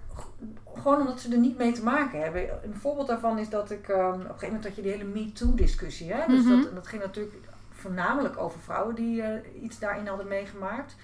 [0.82, 2.64] gewoon omdat ze er niet mee te maken hebben.
[2.64, 5.04] Een voorbeeld daarvan is dat ik, ehm, op een gegeven moment had je die hele
[5.04, 6.14] MeToo-discussie.
[6.14, 6.28] Hè?
[6.28, 6.62] Dus Mhm.
[6.62, 7.36] dat, dat ging natuurlijk
[7.72, 10.96] voornamelijk over vrouwen die eh, iets daarin hadden meegemaakt.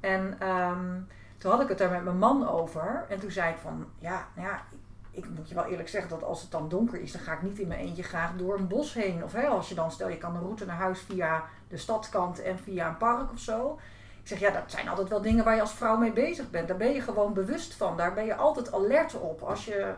[0.00, 1.00] En ehm,
[1.38, 3.04] toen had ik het daar met mijn man over.
[3.08, 4.62] En toen zei ik van, ja, nou ja,
[5.10, 7.42] ik, moet je wel eerlijk zeggen dat als het dan donker is, dan ga ik
[7.42, 9.24] niet in mijn eentje graag door een bos heen.
[9.24, 12.42] Of hè, als je dan, stel je kan een route naar huis via de stadskant
[12.42, 13.78] en via een park of zo.
[14.22, 16.68] Ik zeg, ja, dat zijn altijd wel dingen waar je als vrouw mee bezig bent.
[16.68, 17.96] Daar ben je gewoon bewust van.
[17.96, 19.42] Daar ben je altijd alert op.
[19.42, 19.94] Als je,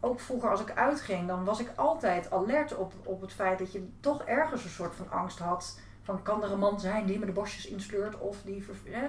[0.00, 3.72] ook vroeger als ik uitging, dan was ik altijd alert op, op het feit dat
[3.72, 5.78] je toch ergens een soort van angst had.
[6.06, 8.64] Van, kan er een man zijn die me de bosjes insleurt of die...
[8.84, 9.06] Hè?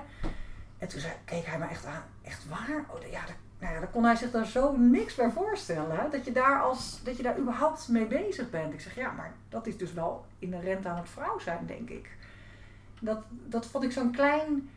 [0.78, 2.04] En toen zei, keek hij me echt aan.
[2.22, 2.86] Echt waar?
[2.90, 3.22] Oh, ja,
[3.60, 6.12] nou ja, dan kon hij zich daar zo niks bij voorstellen.
[6.12, 8.74] Dat je, daar als, dat je daar überhaupt mee bezig bent.
[8.74, 12.10] Ik zeg, ja, maar dat is dus wel inherent aan het vrouw zijn, denk ik.
[13.00, 14.70] Dat, dat vond ik zo'n klein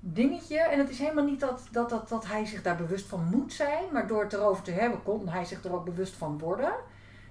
[0.00, 0.58] dingetje.
[0.58, 3.52] En het is helemaal niet dat, dat, dat, dat hij zich daar bewust van moet
[3.52, 3.84] zijn.
[3.92, 6.74] Maar door het erover te hebben, kon hij zich er ook bewust van worden.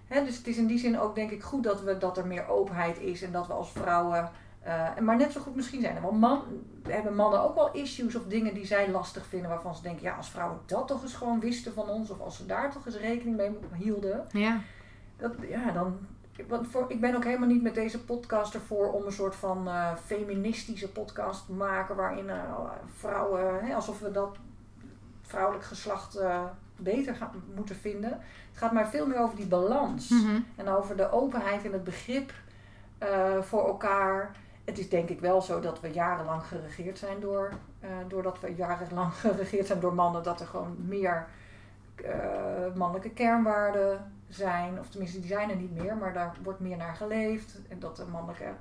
[0.07, 2.27] Hè, dus het is in die zin ook denk ik goed dat, we, dat er
[2.27, 3.21] meer openheid is.
[3.21, 4.29] En dat we als vrouwen
[4.65, 6.43] Eh, maar net zo goed misschien zijn er wel man,
[6.87, 10.15] hebben mannen ook wel issues of dingen die zij lastig vinden waarvan ze denken, ja,
[10.15, 12.97] als vrouwen dat toch eens gewoon wisten van ons of als ze daar toch eens
[12.97, 14.61] rekening mee hielden, Ja.
[15.17, 15.97] dat, ja, dan.
[16.47, 19.67] Want voor, ik ben ook helemaal niet met deze podcast ervoor om een soort van
[19.67, 22.53] eh, feministische podcast te maken waarin eh,
[22.95, 24.37] vrouwen, hè, alsof we dat
[25.21, 26.19] vrouwelijk geslacht
[26.75, 28.09] beter gaan, moeten vinden.
[28.09, 30.39] Het gaat maar veel meer over die balans Mhm.
[30.55, 32.33] en over de openheid en het begrip
[32.97, 34.35] eh, voor elkaar.
[34.63, 38.55] Het is denk ik wel zo dat we jarenlang geregeerd zijn door, eh, doordat we
[38.55, 41.27] jarenlang geregeerd zijn door mannen, dat er gewoon meer
[41.95, 44.79] eh, mannelijke kernwaarden zijn.
[44.79, 47.57] Of tenminste, die zijn er niet meer, maar daar wordt meer naar geleefd.
[47.69, 48.51] En dat de mannelijke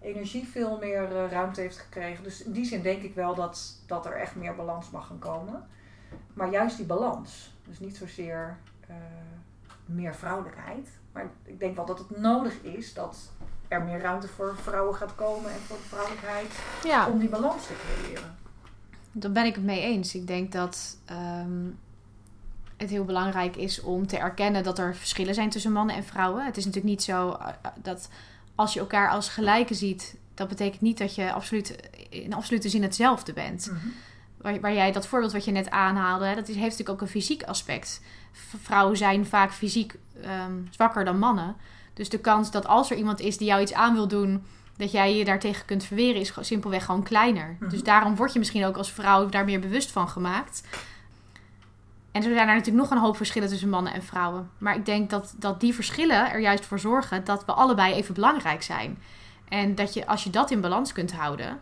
[0.00, 2.24] energie veel meer ruimte heeft gekregen.
[2.24, 5.18] Dus in die zin denk ik wel dat, dat er echt meer balans mag gaan
[5.18, 5.66] komen.
[6.34, 7.53] Maar juist die balans.
[7.68, 8.94] Dus niet zozeer eh,
[9.86, 10.88] meer vrouwelijkheid.
[11.12, 13.30] Maar ik denk wel dat het nodig is dat
[13.68, 16.52] er meer ruimte voor vrouwen gaat komen en voor de vrouwelijkheid.
[16.84, 18.36] ja, Om die balans te creëren.
[19.12, 20.14] daar ben ik het mee eens.
[20.14, 21.66] Ik denk dat ehm,
[22.76, 26.44] het heel belangrijk is om te erkennen dat er verschillen zijn tussen mannen en vrouwen.
[26.44, 28.08] Het is natuurlijk niet zo eh, eh, dat
[28.54, 32.82] als je elkaar als gelijken ziet, dat betekent niet dat je absoluut, in absolute zin
[32.82, 33.72] hetzelfde bent.
[34.44, 37.00] Waar, waar jij dat voorbeeld wat je net aanhaalde, hè, dat is, heeft natuurlijk ook
[37.00, 38.00] een fysiek aspect.
[38.62, 41.56] Vrouwen zijn vaak fysiek ehm, zwakker dan mannen.
[41.94, 44.44] Dus de kans dat als er iemand is die jou iets aan wil doen,
[44.76, 47.56] dat jij je daartegen kunt verweren, is simpelweg gewoon kleiner.
[47.60, 47.70] Mhm.
[47.70, 50.62] Dus daarom word je misschien ook als vrouw daar meer bewust van gemaakt.
[52.12, 54.50] En zo zijn er natuurlijk nog een hoop verschillen tussen mannen en vrouwen.
[54.58, 58.14] Maar ik denk dat, dat die verschillen er juist voor zorgen dat we allebei even
[58.14, 58.98] belangrijk zijn.
[59.48, 61.58] En dat je, als je dat in balans kunt houden,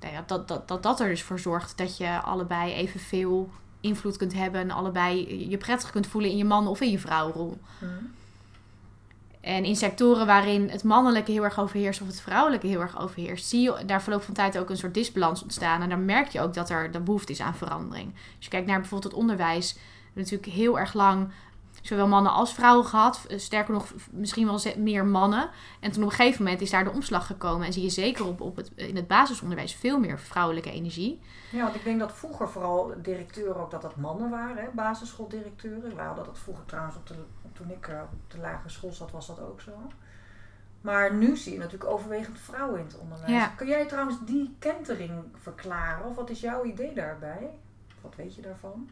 [0.00, 4.16] nou ja, dat, dat, dat dat er dus voor zorgt dat je allebei evenveel invloed
[4.16, 4.60] kunt hebben.
[4.60, 7.58] En allebei je prettig kunt voelen in je man- of in je vrouwenrol.
[7.78, 7.92] Mhm.
[9.40, 13.46] En in sectoren waarin het mannelijke heel erg overheerst of het vrouwelijke heel erg overheerst,
[13.46, 15.82] zie je daar verloop van tijd ook een soort disbalans ontstaan.
[15.82, 18.12] En dan merk je ook dat er de behoefte is aan verandering.
[18.14, 19.76] Als je kijkt naar bijvoorbeeld het onderwijs,
[20.12, 21.28] natuurlijk heel erg lang
[21.86, 23.24] zowel mannen als vrouwen gehad.
[23.28, 25.50] Eh, Sterker nog, misschien wel meer mannen.
[25.80, 27.66] En toen op een gegeven moment is daar de omslag gekomen.
[27.66, 31.20] En zie je zeker op, op het, in het basisonderwijs veel meer vrouwelijke energie.
[31.50, 34.68] Ja, want ik denk dat vroeger vooral directeuren ook dat dat mannen waren, hè?
[34.72, 35.96] basisschooldirecteuren.
[35.96, 37.14] We hadden dat vroeger trouwens, op de,
[37.52, 39.72] toen ik eh, op de lagere school zat, was dat ook zo.
[40.80, 43.32] Maar nu zie je natuurlijk overwegend vrouwen in het onderwijs.
[43.32, 43.46] Ja.
[43.46, 46.06] Kun jij trouwens die kentering verklaren?
[46.06, 47.50] Of wat is jouw idee daarbij?
[48.00, 48.88] Wat weet je daarvan?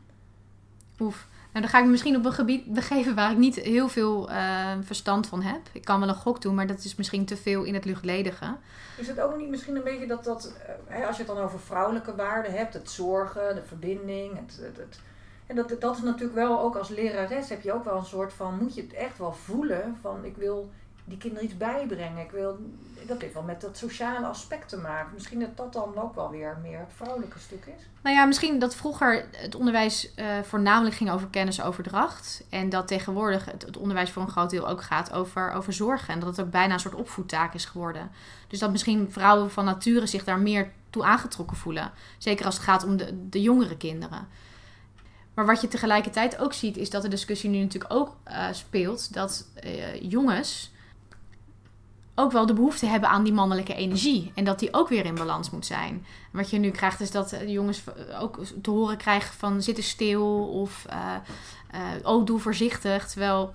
[1.00, 1.26] Oef.
[1.52, 4.70] Nou, dan ga ik misschien op een gebied begeven waar ik niet heel veel eh,
[4.82, 5.60] verstand van heb.
[5.72, 8.54] Ik kan wel een gok doen, maar dat is misschien te veel in het luchtledige.
[8.96, 10.52] Is het ook niet misschien een beetje dat dat,
[10.88, 15.00] eh, als je het dan over vrouwelijke waarden hebt, het zorgen, de verbinding, het, het-
[15.46, 18.32] en dat, dat is natuurlijk wel, ook als lerares heb je ook wel een soort
[18.32, 20.70] van, moet je het echt wel voelen van ik wil
[21.04, 22.24] die kinderen iets bijbrengen.
[22.24, 22.58] Ik wil,
[23.06, 25.14] dat heeft wel met dat sociale aspect te maken.
[25.14, 27.82] Misschien dat dat dan ook wel weer meer het vrouwelijke stuk is.
[28.02, 32.44] Nou ja, misschien dat vroeger het onderwijs eh, voornamelijk ging over kennisoverdracht.
[32.50, 36.14] En dat tegenwoordig het, onderwijs voor een groot deel ook gaat over, over zorgen.
[36.14, 38.10] En dat het ook bijna een soort opvoedtaak is geworden.
[38.48, 41.92] Dus dat misschien vrouwen van nature zich daar meer toe aangetrokken voelen.
[42.18, 44.28] Zeker als het gaat om de, de jongere kinderen.
[45.34, 49.12] Maar wat je tegelijkertijd ook ziet, is dat de discussie nu natuurlijk ook eh, speelt
[49.12, 50.72] dat eh, jongens
[52.14, 54.32] ook wel de behoefte hebben aan die mannelijke energie.
[54.34, 56.06] En dat die ook weer in balans moet zijn.
[56.30, 57.82] Wat je nu krijgt, is dat de jongens
[58.20, 61.14] ook te horen krijgen van zitten stil of eh,
[61.70, 63.08] eh, oh, doe voorzichtig.
[63.08, 63.54] Terwijl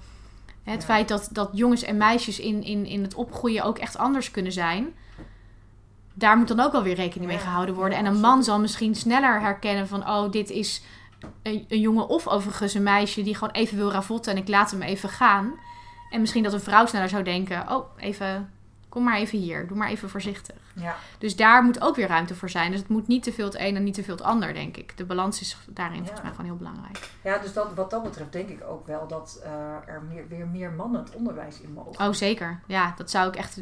[0.64, 0.86] het Ja.
[0.86, 4.52] feit dat, dat jongens en meisjes in, in, in het opgroeien ook echt anders kunnen
[4.52, 4.88] zijn.
[6.14, 7.98] Daar moet dan ook wel weer rekening mee gehouden worden.
[7.98, 10.82] en een man zal misschien sneller herkennen van oh, dit is
[11.44, 14.72] een, een jongen of overigens een meisje die gewoon even wil ravotten en ik laat
[14.72, 15.54] hem even gaan.
[16.10, 18.50] En misschien dat een vrouw sneller zou denken, oh, even,
[18.90, 20.56] kom maar even hier, doe maar even voorzichtig.
[20.76, 22.72] Ja, Dus daar moet ook weer ruimte voor zijn.
[22.72, 24.78] Dus het moet niet te veel het een en niet te veel het ander, denk
[24.78, 24.98] ik.
[24.98, 26.02] De balans is daarin Ja.
[26.02, 27.10] volgens mij gewoon heel belangrijk.
[27.24, 29.52] ja dus dat, wat dat betreft denk ik ook wel dat eh,
[29.86, 32.08] er meer, weer meer mannen het onderwijs in mogen.
[32.08, 32.60] Oh, zeker.
[32.66, 33.62] Ja, dat zou ik echt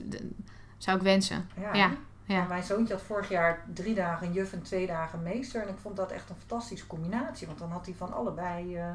[0.77, 1.49] zou ik wensen.
[1.73, 1.91] Ja,
[2.25, 5.61] Ja, mijn zoontje had vorig jaar drie dagen juf en twee dagen meester.
[5.61, 7.47] En ik vond dat echt een fantastische combinatie.
[7.47, 8.75] Want dan had hij van allebei...
[8.77, 8.85] eh,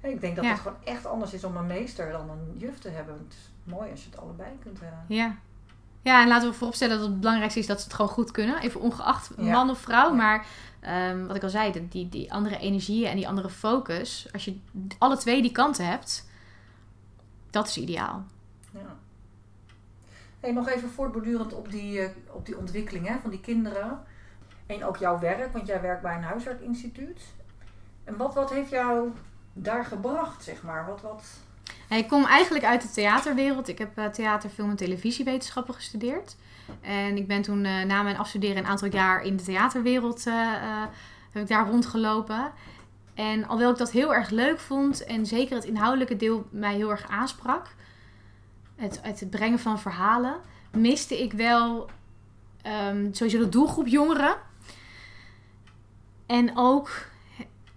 [0.00, 0.50] ik denk dat Ja.
[0.50, 3.14] het gewoon echt anders is om een meester dan een juf te hebben.
[3.14, 5.04] Het is mooi als je het allebei kunt hebben.
[5.08, 5.36] Ja.
[6.02, 8.60] Ja, en laten we vooropstellen dat het belangrijkste is dat ze het gewoon goed kunnen.
[8.60, 9.42] Even ongeacht Ja.
[9.52, 10.08] man of vrouw.
[10.08, 10.14] Ja.
[10.14, 10.46] Maar
[10.80, 14.28] ehm, wat ik al zei, die, die andere energieën en die andere focus.
[14.32, 14.58] Als je
[14.98, 16.28] alle twee die kanten hebt,
[17.50, 18.24] dat is ideaal.
[18.70, 18.96] Ja.
[20.40, 24.02] Hey, nog even voortbordurend op die, eh, op die ontwikkeling hè, van die kinderen.
[24.66, 27.22] En ook jouw werk, want jij werkt bij een huiswerkinstituut.
[28.04, 29.10] En wat, wat heeft jou
[29.58, 30.86] daar gebracht, zeg maar?
[30.86, 31.24] Wat, wat...
[31.88, 33.68] Ik kom eigenlijk uit de theaterwereld.
[33.68, 36.36] Ik heb uh, theater, film en televisiewetenschappen gestudeerd.
[36.80, 40.34] En ik ben toen uh, na mijn afstuderen een aantal jaar in de theaterwereld uh,
[41.30, 42.52] heb ik daar rondgelopen.
[43.14, 46.90] En alhoewel ik dat heel erg leuk vond en zeker het inhoudelijke deel mij heel
[46.90, 47.74] erg aansprak,
[48.76, 50.36] het, het brengen van verhalen,
[50.70, 51.90] miste ik wel
[52.88, 54.36] um, sowieso de doelgroep jongeren.
[56.26, 56.90] En ook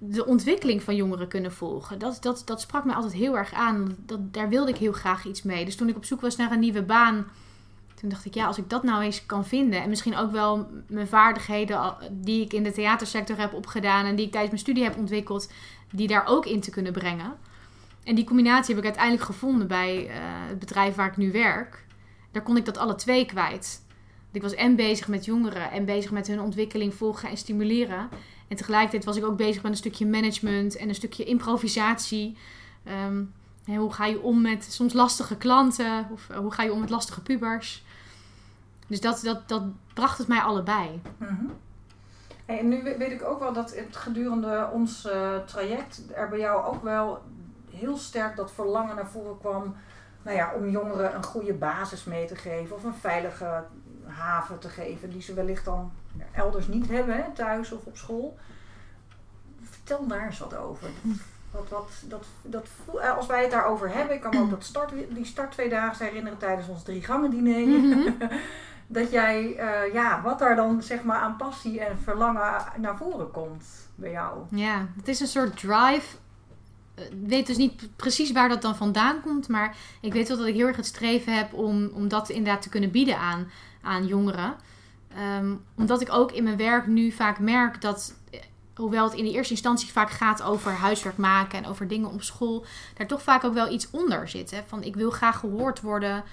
[0.01, 1.99] de ontwikkeling van jongeren kunnen volgen.
[1.99, 3.95] Dat, dat, dat sprak mij altijd heel erg aan.
[4.05, 5.65] Dat, daar wilde ik heel graag iets mee.
[5.65, 7.25] Dus toen ik op zoek was naar een nieuwe baan,
[7.95, 9.81] toen dacht ik, ja, als ik dat nou eens kan vinden.
[9.81, 14.25] En misschien ook wel mijn vaardigheden die ik in de theatersector heb opgedaan en die
[14.25, 15.51] ik tijdens mijn studie heb ontwikkeld,
[15.91, 17.33] die daar ook in te kunnen brengen.
[18.03, 20.13] En die combinatie heb ik uiteindelijk gevonden bij uh,
[20.47, 21.85] het bedrijf waar ik nu werk.
[22.31, 23.85] Daar kon ik dat alle twee kwijt.
[24.31, 28.09] Ik was en bezig met jongeren en bezig met hun ontwikkeling volgen en stimuleren.
[28.49, 32.38] En tegelijkertijd was ik ook bezig met een stukje management en een stukje improvisatie.
[33.07, 33.33] Um,
[33.65, 36.07] hoe ga je om met soms lastige klanten?
[36.12, 37.83] Of hoe ga je om met lastige pubers?
[38.88, 41.01] Dus dat, dat, dat bracht het mij allebei.
[41.17, 41.51] Mm
[42.57, 46.65] en nu weet ik ook wel dat het gedurende ons uh, traject er bij jou
[46.65, 47.21] ook wel
[47.71, 49.75] heel sterk dat verlangen naar voren kwam.
[50.21, 53.63] Nou ja, om jongeren een goede basis mee te geven of een veilige
[54.05, 55.91] haven te geven, die ze wellicht dan
[56.32, 58.38] elders niet hebben, hè, thuis of op school.
[59.62, 60.89] Vertel daar eens wat over.
[61.51, 62.67] Wat, wat, dat, dat,
[63.01, 65.69] eh, als wij het daarover hebben, ik kan me ook dat start, die start twee
[65.69, 67.67] dagen herinneren tijdens ons drie gangen diner.
[67.67, 68.12] Mhm.
[68.91, 73.32] dat jij, uh, ja, wat daar dan zeg maar aan passie en verlangen naar voren
[73.32, 74.39] komt bij jou.
[74.49, 76.17] Ja, het is een soort drive.
[76.95, 80.38] Eh, ik weet dus niet precies waar dat dan vandaan komt, maar ik weet wel
[80.38, 83.51] dat ik heel erg het streven heb om, om dat inderdaad te kunnen bieden aan,
[83.82, 84.55] aan jongeren.
[85.15, 88.39] Ehm, omdat ik ook in mijn werk nu vaak merk dat, eh,
[88.75, 92.23] hoewel het in de eerste instantie vaak gaat over huiswerk maken en over dingen op
[92.23, 92.65] school,
[92.97, 94.51] daar toch vaak ook wel iets onder zit.
[94.51, 94.61] Hè?
[94.67, 96.23] Van ik wil graag gehoord worden.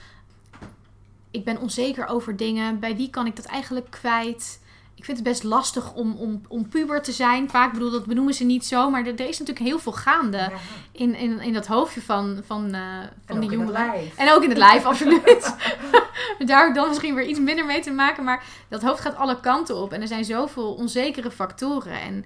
[1.31, 2.81] Ik ben onzeker over dingen.
[2.81, 4.61] Bij wie kan ik dat eigenlijk kwijt?
[4.97, 7.51] Ik vind het best lastig om, om, om puber te zijn.
[7.51, 8.91] Vaak bedoel, dat benoemen ze niet zo.
[8.91, 10.53] Maar er, er is natuurlijk heel veel gaande
[10.93, 13.93] in, in, in dat hoofdje van, van, uh, van die jongeren.
[14.17, 15.57] En ook in het lijf, absoluut.
[16.47, 18.25] Daar heb ik dan misschien weer iets minder mee te maken.
[18.25, 19.93] Maar dat hoofd gaat alle kanten op.
[19.93, 22.01] En er zijn zoveel onzekere factoren.
[22.01, 22.25] En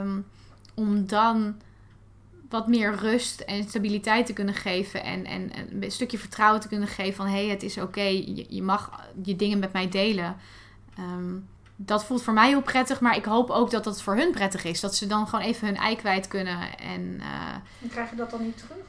[0.00, 0.26] um,
[0.74, 1.56] om dan
[2.48, 5.02] wat meer rust en stabiliteit te kunnen geven.
[5.04, 7.26] En, en, een stukje vertrouwen te kunnen geven van...
[7.26, 10.36] hé, hey, het is oké, je, je, mag je dingen met mij delen.
[10.98, 14.30] Um, dat voelt voor mij heel prettig, maar ik hoop ook dat dat voor hun
[14.30, 14.80] prettig is.
[14.80, 16.78] Dat ze dan gewoon even hun ei kwijt kunnen.
[16.78, 17.00] En,
[17.80, 17.90] uh...
[17.90, 18.84] krijg je dat dan niet terug?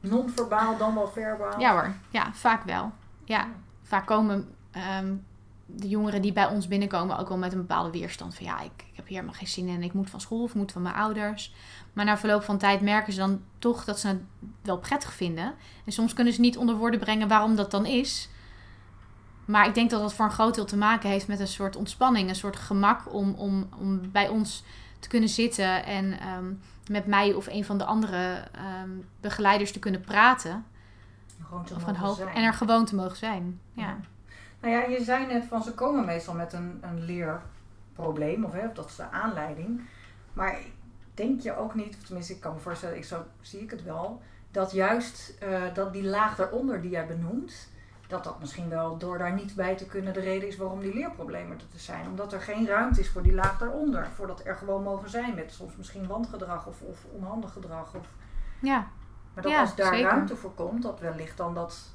[0.00, 1.60] Non-verbaal, dan wel verbaal?
[1.60, 2.92] Ja hoor, ja, vaak wel.
[3.24, 3.48] Ja,
[3.82, 5.14] vaak komen ehm,
[5.66, 8.34] de jongeren die bij ons binnenkomen ook wel met een bepaalde weerstand.
[8.34, 9.82] Van ja, ik, ik heb hier helemaal geen zin in.
[9.82, 11.54] Ik moet van school of moet van mijn ouders.
[11.92, 14.20] Maar na verloop van tijd merken ze dan toch dat ze het
[14.62, 15.54] wel prettig vinden.
[15.84, 18.28] En soms kunnen ze niet onder woorden brengen waarom dat dan is.
[19.50, 21.76] Maar ik denk dat dat voor een groot deel te maken heeft met een soort
[21.76, 24.64] ontspanning, een soort gemak om, om, om bij ons
[24.98, 26.52] te kunnen zitten en ehm,
[26.90, 28.44] met mij of een van de andere
[28.82, 30.64] um, begeleiders te kunnen praten.
[31.42, 33.60] Gewoon te of hoop, En er gewoon te mogen zijn.
[33.72, 33.96] Ja.
[34.60, 38.66] Nou ja, je zei net van ze komen meestal met een, een leerprobleem, of, hè,
[38.66, 39.80] of dat is de aanleiding.
[40.32, 40.58] Maar
[41.14, 43.82] denk je ook niet, of tenminste ik kan me voorstellen, ik zo zie ik het
[43.82, 47.68] wel, dat juist uh, dat die laag daaronder die jij benoemt,
[48.10, 50.94] dat dat misschien wel door daar niet bij te kunnen de reden is waarom die
[50.94, 52.06] leerproblemen er te zijn.
[52.06, 54.08] Omdat er geen ruimte is voor die laag daaronder.
[54.14, 57.94] Voordat er gewoon mogen zijn met soms misschien wandgedrag of, of onhandig gedrag.
[57.94, 58.08] Of...
[58.60, 58.88] Ja.
[59.34, 61.92] Maar dat als daar ruimte voor komt, dat wellicht dan dat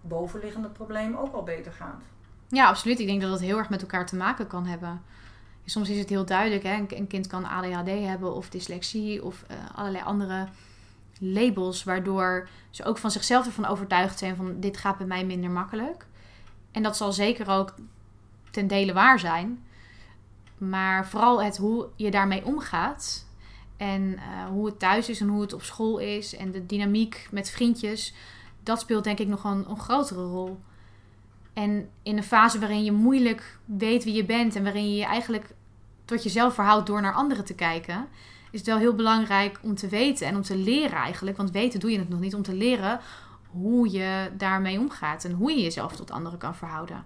[0.00, 2.02] bovenliggende probleem ook al beter gaat.
[2.48, 2.98] Ja, absoluut.
[2.98, 5.02] Ik denk dat dat heel erg met elkaar te maken kan hebben.
[5.64, 6.84] Soms is het heel duidelijk, hè?
[6.88, 10.48] een kind kan ADHD hebben of dyslexie of uh, allerlei andere
[11.22, 15.50] labels, waardoor ze ook van zichzelf ervan overtuigd zijn van dit gaat bij mij minder
[15.50, 16.06] makkelijk.
[16.70, 17.74] En dat zal zeker ook
[18.50, 19.64] ten dele waar zijn.
[20.58, 23.26] Maar vooral het hoe je daarmee omgaat.
[23.76, 26.36] En uh, hoe het thuis is en hoe het op school is.
[26.36, 28.14] En de dynamiek met vriendjes.
[28.62, 30.60] Dat speelt denk ik nog een, een grotere rol.
[31.52, 34.56] En in een fase waarin je moeilijk weet wie je bent.
[34.56, 35.54] En waarin je je eigenlijk
[36.04, 38.08] tot jezelf verhoudt door naar anderen te kijken
[38.52, 41.36] is het wel heel belangrijk om te weten en om te leren eigenlijk.
[41.36, 42.34] Want weten doe je het nog niet.
[42.34, 43.00] Om te leren
[43.50, 47.04] hoe je daarmee omgaat en hoe je jezelf tot anderen kan verhouden.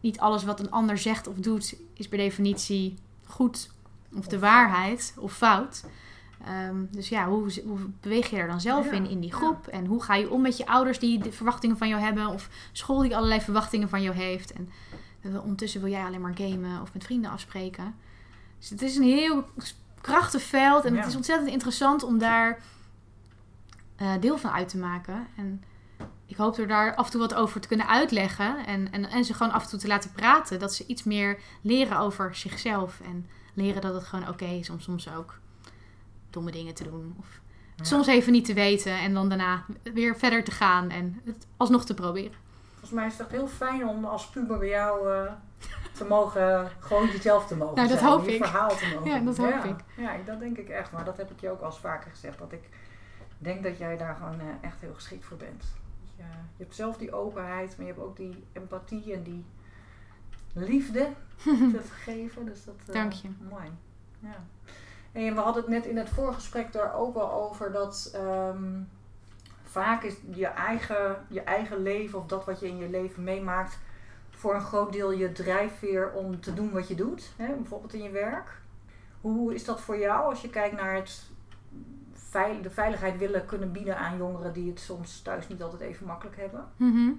[0.00, 2.94] Niet alles wat een ander zegt of doet is per definitie
[3.26, 3.70] goed
[4.16, 5.84] of de waarheid of fout.
[6.44, 9.66] Ehm, dus ja, hoe, hoe, beweeg je er dan zelf in, in die groep?
[9.66, 12.26] En hoe ga je om met je ouders die de verwachtingen van jou hebben?
[12.26, 14.52] Of school die allerlei verwachtingen van jou heeft?
[14.52, 14.70] En
[15.22, 17.94] ondertussen wil jij alleen maar gamen of met vrienden afspreken.
[18.58, 19.44] Dus het is een heel
[20.00, 20.84] krachtenveld.
[20.84, 22.58] En het is ontzettend interessant om daar
[23.96, 25.26] eh, deel van uit te maken.
[25.36, 25.62] En
[26.26, 28.66] ik hoop er daar af en toe wat over te kunnen uitleggen.
[28.66, 30.58] En, en, en ze gewoon af en toe te laten praten.
[30.58, 33.00] Dat ze iets meer leren over zichzelf.
[33.04, 35.38] En leren dat het gewoon oké is om soms ook
[36.30, 37.14] domme dingen te doen.
[37.18, 37.40] Of
[37.76, 37.84] Ja.
[37.84, 38.98] soms even niet te weten.
[38.98, 40.90] En dan daarna weer verder te gaan.
[40.90, 42.36] En het alsnog te proberen.
[42.70, 45.32] Volgens mij is het echt heel fijn om als puber bij jou eh,
[45.92, 48.10] te mogen, gewoon jezelf te mogen Nou, dat zijn.
[48.10, 48.44] hoop je ik.
[48.44, 49.64] verhaal te mogen Ja, dat hoop ja.
[49.64, 49.76] ik.
[49.96, 50.92] Ja, dat denk ik echt.
[50.92, 52.38] Maar dat heb ik je ook al eens vaker gezegd.
[52.38, 52.68] Dat ik
[53.38, 55.64] denk dat jij daar gewoon eh, echt heel geschikt voor bent.
[56.16, 56.22] Je,
[56.56, 59.44] je hebt zelf die openheid, maar je hebt ook die empathie en die
[60.52, 61.08] liefde
[61.74, 62.44] te geven.
[62.44, 63.28] Dus dat, eh, Dank je.
[63.50, 63.70] Mooi.
[64.18, 64.36] Ja.
[65.12, 68.80] En we hadden het net in het voorgesprek daar ook al over dat ehm,
[69.62, 73.78] vaak is je eigen, je eigen leven of dat wat je in je leven meemaakt
[74.38, 77.32] voor een groot deel je drijfveer om te doen wat je doet.
[77.36, 77.54] Hè?
[77.54, 78.60] Bijvoorbeeld in je werk.
[79.20, 81.26] Hoe is dat voor jou als je kijkt naar het
[82.62, 86.36] de veiligheid willen kunnen bieden aan jongeren die het soms thuis niet altijd even makkelijk
[86.36, 86.68] hebben?
[86.76, 87.10] Mhm.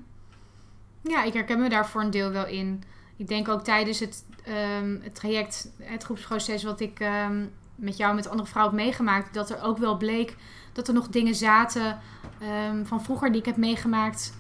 [1.02, 2.84] Ja, ik herken me daar voor een deel wel in.
[3.16, 7.46] Ik denk ook tijdens het, ehm, het traject, het groepsproces wat ik ehm,
[7.76, 10.36] met jou en met andere vrouwen heb meegemaakt, dat er ook wel bleek
[10.74, 12.00] dat er nog dingen zaten
[12.40, 14.34] ehm, van vroeger die ik heb meegemaakt,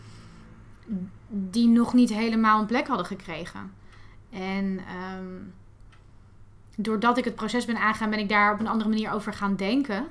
[1.29, 3.73] die nog niet helemaal een plek hadden gekregen.
[4.29, 5.35] En ehm,
[6.75, 9.55] doordat ik het proces ben aangegaan, ben ik daar op een andere manier over gaan
[9.55, 10.07] denken.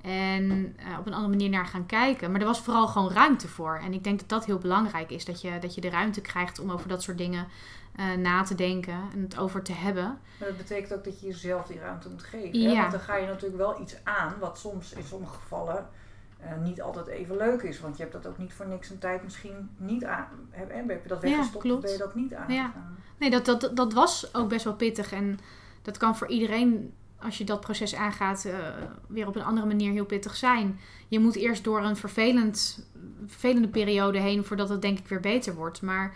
[0.00, 2.30] En eh, op een andere manier naar gaan kijken.
[2.30, 3.80] Maar er was vooral gewoon ruimte voor.
[3.84, 5.24] En ik denk dat dat heel belangrijk is.
[5.24, 7.46] Dat je, dat je de ruimte krijgt om over dat soort dingen
[7.96, 9.00] eh, na te denken.
[9.12, 10.18] En het over te hebben.
[10.38, 12.60] Maar dat betekent ook dat je jezelf die ruimte moet geven.
[12.60, 12.76] Hè?
[12.76, 15.88] Want dan ga je natuurlijk wel iets aan wat soms in sommige gevallen
[16.40, 17.80] eh, niet altijd even leuk is.
[17.80, 20.28] Want je hebt dat ook niet voor niks een tijd misschien niet aan.
[20.50, 22.98] Heb, heb je dat Ja, weggestopt of ben je dat niet aangegaan?
[23.18, 25.12] Nee, dat, dat, dat was ook best wel pittig.
[25.12, 25.38] En
[25.82, 28.54] dat kan voor iedereen, als je dat proces aangaat, eh,
[29.06, 30.80] weer op een andere manier heel pittig zijn.
[31.08, 32.86] Je moet eerst door een vervelend,
[33.26, 35.82] vervelende periode heen voordat het denk ik weer beter wordt.
[35.82, 36.14] Maar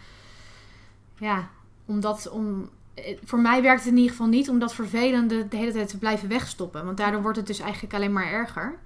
[1.19, 1.49] ja,
[1.85, 5.57] omdat, om, eh, voor mij werkt het in ieder geval niet om dat vervelende de
[5.57, 6.85] hele tijd te blijven wegstoppen.
[6.85, 8.79] Want daardoor wordt het dus eigenlijk alleen maar erger.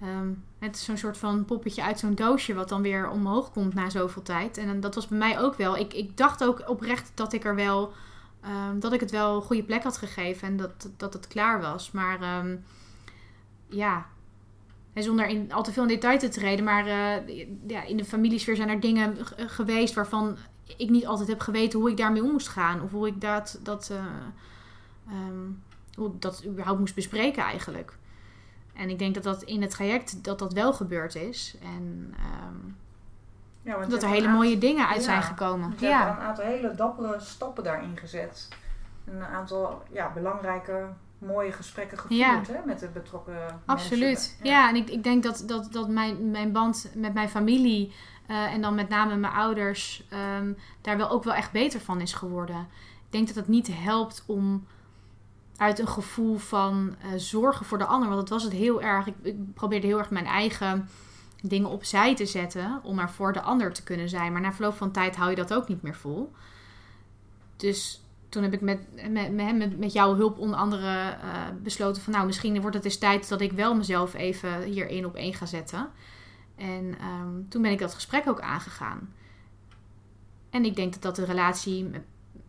[0.00, 0.28] Ehm,
[0.58, 3.90] het is zo'n soort van poppetje uit zo'n doosje wat dan weer omhoog komt na
[3.90, 4.56] zoveel tijd.
[4.56, 5.76] En dat was bij mij ook wel.
[5.76, 7.92] Ik, ik dacht ook oprecht dat ik er wel,
[8.40, 11.60] ehm, dat ik het wel een goede plek had gegeven en dat, dat het klaar
[11.60, 11.90] was.
[11.90, 12.56] Maar ehm,
[13.68, 14.06] ja,
[14.94, 18.56] zonder in, al te veel in detail te treden, maar eh, ja, in de familiesfeer
[18.56, 20.36] zijn er dingen g- geweest waarvan
[20.76, 22.82] ik niet altijd heb geweten hoe ik daarmee om moest gaan.
[22.82, 24.04] Of hoe ik dat, dat, eh,
[25.94, 27.97] hoe dat überhaupt moest bespreken eigenlijk.
[28.78, 31.56] En ik denk dat dat in het traject dat dat wel gebeurd is.
[31.62, 32.72] En ehm,
[33.62, 35.74] Ja, dat er hele mooie dingen uit Ja, zijn gekomen.
[35.78, 38.48] Ja, een aantal hele dappere stappen daarin gezet.
[39.04, 40.86] Een aantal ja, belangrijke,
[41.18, 42.42] mooie gesprekken gevoerd Ja.
[42.52, 44.02] hè, met de betrokken absoluut.
[44.02, 44.36] mensen.
[44.42, 47.92] Ja, en ik, ik denk dat, dat, dat mijn, mijn band met mijn familie
[48.26, 52.00] eh, en dan met name mijn ouders ehm, daar wel ook wel echt beter van
[52.00, 52.66] is geworden.
[53.04, 54.66] Ik denk dat het niet helpt om
[55.58, 58.08] uit een gevoel van eh, zorgen voor de ander.
[58.08, 59.06] Want dat was het heel erg.
[59.06, 60.88] Ik, ik probeerde heel erg mijn eigen
[61.42, 62.80] dingen opzij te zetten.
[62.82, 64.32] Om er voor de ander te kunnen zijn.
[64.32, 66.32] Maar na verloop van tijd hou je dat ook niet meer vol.
[67.56, 72.12] Dus toen heb ik met, met, met, met, jouw hulp onder andere eh, besloten van...
[72.12, 75.34] Nou, misschien wordt het eens tijd dat ik wel mezelf even hier één op één
[75.34, 75.90] ga zetten.
[76.56, 79.14] En ehm, toen ben ik dat gesprek ook aangegaan.
[80.50, 81.90] En ik denk dat dat de relatie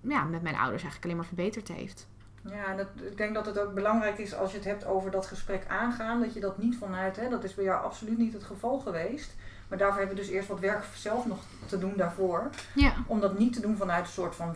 [0.02, 2.08] ja, met mijn ouders eigenlijk alleen maar verbeterd heeft.
[2.46, 5.12] Ja, en dat, ik denk dat het ook belangrijk is als je het hebt over
[5.12, 8.34] dat gesprek aangaan, dat je dat niet vanuit, hè, dat is bij jou absoluut niet
[8.34, 9.36] het geval geweest.
[9.68, 12.50] Maar daarvoor hebben we dus eerst wat werk zelf nog te doen daarvoor.
[12.76, 14.56] Ja, Om dat niet te doen vanuit een soort van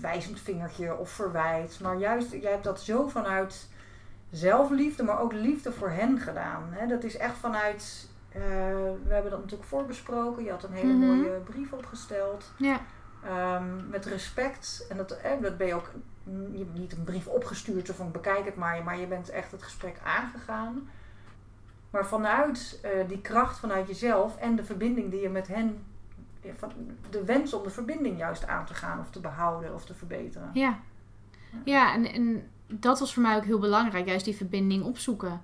[0.00, 1.78] wijzend vingertje of verwijt.
[1.82, 3.68] Maar juist, jij hebt dat zo vanuit
[4.30, 6.62] zelfliefde, maar ook liefde voor hen gedaan.
[6.70, 6.86] Hè.
[6.86, 8.40] Dat is echt vanuit, eh,
[9.04, 10.44] we hebben dat natuurlijk voorbesproken.
[10.44, 11.06] Je had een hele Mhm.
[11.06, 12.52] mooie brief opgesteld.
[12.56, 12.80] ja,
[13.24, 14.86] Ehm, met respect.
[14.88, 15.90] En dat, eh, dat ben je ook
[16.52, 19.52] je hebt niet een brief opgestuurd zo van bekijk het maar, maar je bent echt
[19.52, 20.88] het gesprek aangegaan.
[21.90, 25.84] Maar vanuit eh, die kracht vanuit jezelf en de verbinding die je met hen,
[27.10, 30.50] de wens om de verbinding juist aan te gaan of te behouden of te verbeteren.
[30.54, 30.78] ja.
[31.64, 34.06] Ja, en, en dat was voor mij ook heel belangrijk.
[34.06, 35.40] Juist die verbinding opzoeken.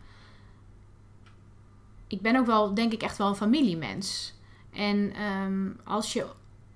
[2.07, 4.35] Ik ben ook wel, denk ik, echt wel een familiemens.
[4.72, 6.26] En ehm, als je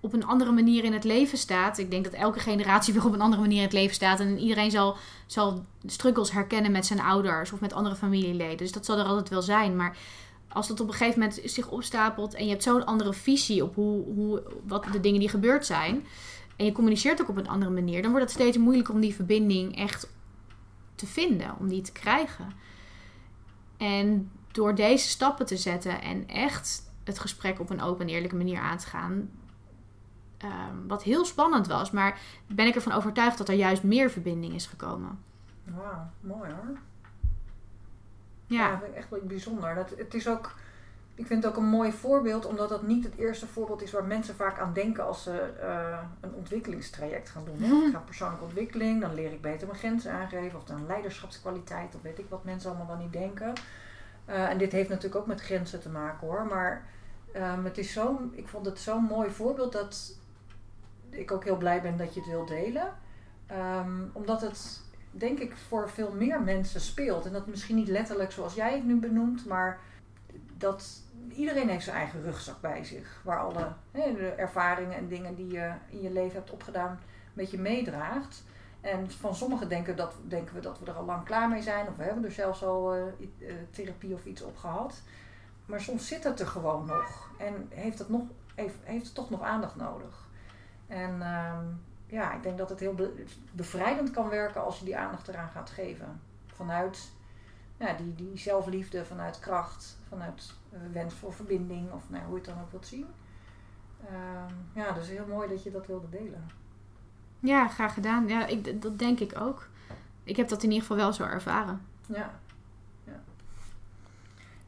[0.01, 1.79] op een andere manier in het leven staat.
[1.79, 4.21] Ik denk dat elke generatie weer op een andere manier in het leven staat.
[4.21, 8.57] En iedereen zal, zal struggles herkennen met zijn ouders of met andere familieleden.
[8.57, 9.77] Dus dat zal er altijd wel zijn.
[9.77, 9.97] Maar
[10.49, 13.75] als dat op een gegeven moment zich opstapelt en je hebt zo'n andere visie op
[13.75, 16.07] hoe, hoe, wat de dingen die gebeurd zijn.
[16.57, 18.03] En je communiceert ook op een andere manier.
[18.03, 20.09] Dan wordt het steeds moeilijker om die verbinding echt
[20.95, 21.55] te vinden.
[21.59, 22.53] Om die te krijgen.
[23.77, 28.37] En door deze stappen te zetten en echt het gesprek op een open en eerlijke
[28.37, 29.31] manier aan te gaan,
[30.39, 34.55] ehm, wat heel spannend was, maar ben ik ervan overtuigd dat er juist meer verbinding
[34.55, 35.19] is gekomen.
[35.65, 36.79] Wauw, mooi hoor.
[38.47, 39.75] Ja, Ja, dat vind ik echt wel bijzonder.
[39.75, 40.55] Dat, het is ook,
[41.15, 44.05] ik vind het ook een mooi voorbeeld, omdat dat niet het eerste voorbeeld is waar
[44.05, 47.63] mensen vaak aan denken als ze eh, een ontwikkelingstraject gaan doen.
[47.63, 47.75] Hè?
[47.75, 47.87] Mhm.
[47.87, 52.03] Ik ga persoonlijke ontwikkeling, dan leer ik beter mijn grenzen aangeven, of dan leiderschapskwaliteit, of
[52.03, 53.53] weet ik wat mensen allemaal dan niet denken.
[54.25, 56.87] Eh, en dit heeft natuurlijk ook met grenzen te maken hoor, maar
[57.33, 60.19] ehm, het is zo, ik vond het zo'n mooi voorbeeld dat
[61.19, 62.95] ik ook heel blij ben dat je het wil delen.
[63.47, 67.27] Ehm, omdat het denk ik voor veel meer mensen speelt.
[67.27, 69.81] En dat misschien niet letterlijk zoals jij het nu benoemt, maar
[70.57, 73.21] dat iedereen heeft zijn eigen rugzak bij zich.
[73.25, 77.59] Waar alle de ervaringen en dingen die je in je leven hebt opgedaan, een beetje
[77.59, 78.45] meedraagt.
[78.81, 81.89] En van sommigen denken, dat, denken we dat we er al lang klaar mee zijn,
[81.89, 85.03] of we hebben er zelfs al eh, eh, therapie of iets op gehad.
[85.67, 88.23] Maar soms zit het er gewoon nog en heeft het, nog,
[88.55, 90.26] heeft, heeft het toch nog aandacht nodig.
[90.87, 91.65] En ehm,
[92.07, 95.51] ja, ik denk dat het heel be- bevrijdend kan werken als je die aandacht eraan
[95.51, 96.21] gaat geven.
[96.47, 97.11] Vanuit
[97.77, 102.41] ja, die, die zelfliefde, vanuit kracht, vanuit eh, wens voor verbinding, of nou, hoe je
[102.41, 103.07] het dan ook wilt zien.
[104.07, 106.51] Ehm, ja, dus heel mooi dat je dat wilde delen.
[107.41, 108.29] ja graag gedaan.
[108.29, 109.69] Ja, ik, dat denk ik ook.
[110.25, 111.87] Ik heb dat in ieder geval wel zo ervaren.
[112.07, 112.31] Ja,
[113.05, 113.21] ja.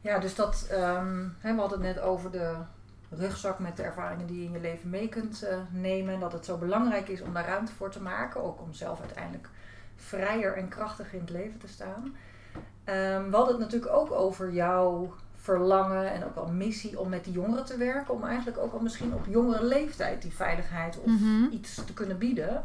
[0.01, 2.55] ja dus dat, ehm, hè, we hadden het net over de
[3.09, 6.13] rugzak met de ervaringen die je in je leven mee kunt eh, nemen.
[6.13, 8.43] En dat het zo belangrijk is om daar ruimte voor te maken.
[8.43, 9.49] Ook om zelf uiteindelijk
[9.95, 12.15] vrijer en krachtig in het leven te staan.
[12.83, 17.23] Ehm, we hadden het natuurlijk ook over jouw verlangen en ook al missie om met
[17.23, 18.13] die jongeren te werken.
[18.13, 21.43] Om eigenlijk ook al misschien op jongere leeftijd die veiligheid of Mhm.
[21.51, 22.63] iets te kunnen bieden.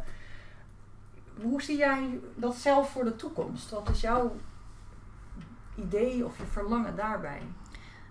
[1.42, 3.70] Hoe zie jij dat zelf voor de toekomst?
[3.70, 4.36] Wat is jouw
[5.74, 7.40] idee of je verlangen daarbij?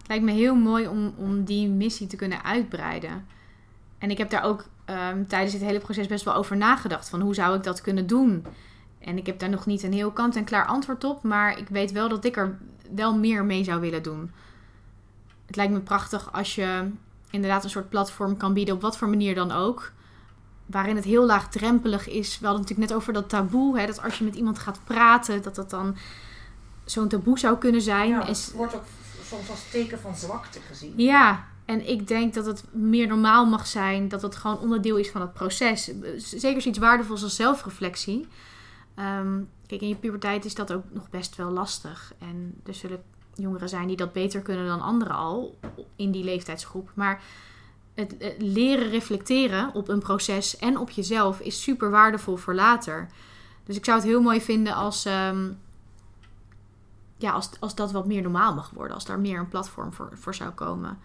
[0.04, 3.26] Het lijkt me heel mooi om, om die missie te kunnen uitbreiden.
[3.98, 7.10] En ik heb daar ook ehm, tijdens het hele proces best wel over nagedacht.
[7.10, 8.46] Van hoe zou ik dat kunnen doen?
[9.00, 11.24] En ik heb daar nog niet een heel kant-en-klaar antwoord op.
[11.24, 12.58] Maar ik weet wel dat ik er
[12.96, 14.32] wel meer mee zou willen doen.
[15.46, 16.90] Het lijkt me prachtig als je
[17.30, 18.76] inderdaad een soort platform kan bieden.
[18.76, 19.92] Op wat voor manier dan ook.
[20.66, 22.40] Waarin het heel laagdrempelig is.
[22.40, 23.80] We hadden het natuurlijk net over dat taboe.
[23.80, 25.96] Hè, dat als je met iemand gaat praten, dat dat dan
[26.86, 28.10] zo'n taboe zou kunnen zijn.
[28.10, 28.84] Ja, het wordt ook
[29.34, 30.94] soms als teken van zwakte gezien.
[30.96, 34.08] ja, en ik denk dat het meer normaal mag zijn.
[34.08, 35.92] Dat het gewoon onderdeel is van het proces.
[36.18, 38.28] Zeker zoiets waardevols als zelfreflectie.
[38.96, 42.14] Ehm, kijk, in je puberteit is dat ook nog best wel lastig.
[42.20, 43.04] En er zullen
[43.36, 45.58] jongeren zijn die dat beter kunnen dan anderen al
[45.96, 46.92] in die leeftijdsgroep.
[46.94, 47.22] Maar
[47.94, 53.10] het, leren reflecteren op een proces en op jezelf is super waardevol voor later.
[53.66, 55.50] Dus ik zou het heel mooi vinden als, ehm,
[57.24, 58.96] ja, als, als dat wat meer normaal mag worden.
[58.96, 61.00] Als daar meer een platform voor, voor zou komen.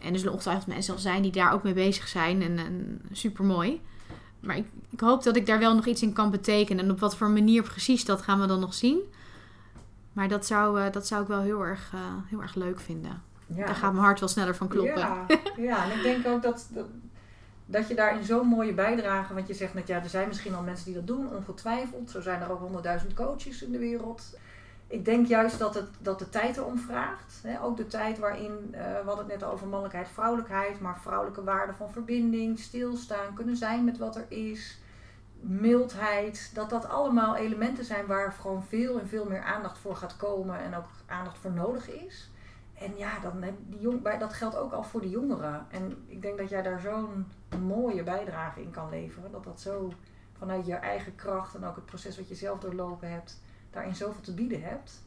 [0.00, 2.42] En er zullen ongetwijfeld mensen al zijn die daar ook mee bezig zijn.
[2.42, 3.80] En, en super mooi.
[4.40, 6.84] Maar ik, ik hoop dat ik daar wel nog iets in kan betekenen.
[6.84, 8.98] En op wat voor manier precies, dat gaan we dan nog zien.
[10.12, 13.22] Maar dat zou, eh, dat zou ik wel heel erg, eh, heel erg leuk vinden.
[13.46, 14.98] Ja, Daar gaat mijn hart wel sneller van kloppen.
[14.98, 15.26] Ja,
[15.56, 16.86] ja, en ik denk ook dat, dat,
[17.66, 20.62] dat je daarin zo'n mooie bijdrage, want je zegt net, ja, er zijn misschien al
[20.62, 22.10] mensen die dat doen, ongetwijfeld.
[22.10, 24.22] Zo zijn er ook honderdduizend coaches in de wereld.
[24.86, 27.40] Ik denk juist dat, het, dat de tijd erom vraagt.
[27.42, 27.62] Hè?
[27.62, 31.74] Ook de tijd waarin, eh, we hadden het net over mannelijkheid, vrouwelijkheid, maar vrouwelijke waarden
[31.74, 34.78] van verbinding, stilstaan, kunnen zijn met wat er is,
[35.40, 36.50] mildheid.
[36.54, 40.58] Dat dat allemaal elementen zijn waar gewoon veel en veel meer aandacht voor gaat komen
[40.58, 42.30] en ook aandacht voor nodig is.
[42.74, 45.66] En ja, dan die jong, dat geldt ook al voor de jongeren.
[45.70, 47.26] En ik denk dat jij daar zo'n
[47.62, 49.30] mooie bijdrage in kan leveren.
[49.30, 49.92] Dat dat zo
[50.38, 53.40] vanuit je eigen kracht en ook het proces wat je zelf doorlopen hebt,
[53.74, 55.02] daarin zoveel te bieden hebt.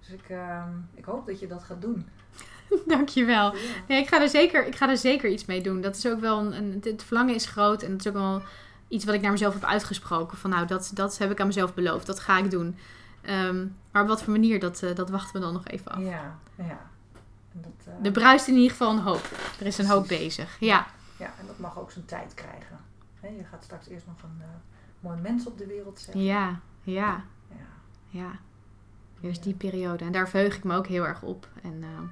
[0.00, 2.08] Dus ik, ehm, ik hoop dat je dat gaat doen.
[2.86, 3.54] Dankjewel.
[3.56, 3.60] Ja.
[3.88, 5.80] Ja, ik, ga er zeker, ik ga er zeker iets mee doen.
[5.80, 7.82] Dat is ook wel een, een- het verlangen is groot.
[7.82, 8.42] En dat is ook wel
[8.88, 10.38] iets wat ik naar mezelf heb uitgesproken.
[10.38, 12.06] Van nou, dat, dat heb ik aan mezelf beloofd.
[12.06, 12.76] Dat ga ik doen.
[13.22, 15.98] Ehm, maar op wat voor manier, dat, eh, dat wachten we dan nog even af.
[16.02, 16.90] Ja, ja.
[17.52, 17.72] Dat,
[18.02, 19.28] Er bruist in ieder geval een hoop.
[19.60, 20.56] Er is een hoop bezig.
[20.60, 20.86] Ja,
[21.16, 22.78] ja, en dat mag ook zijn tijd krijgen.
[23.38, 24.46] Je gaat straks eerst nog een eh,
[25.00, 26.22] mooi mens op de wereld zetten.
[26.22, 27.24] ja, ja,
[28.12, 28.30] Ja.
[29.22, 30.04] Eerst die periode.
[30.04, 31.46] En daar verheug ik me ook heel erg op.
[31.62, 32.04] En ehm,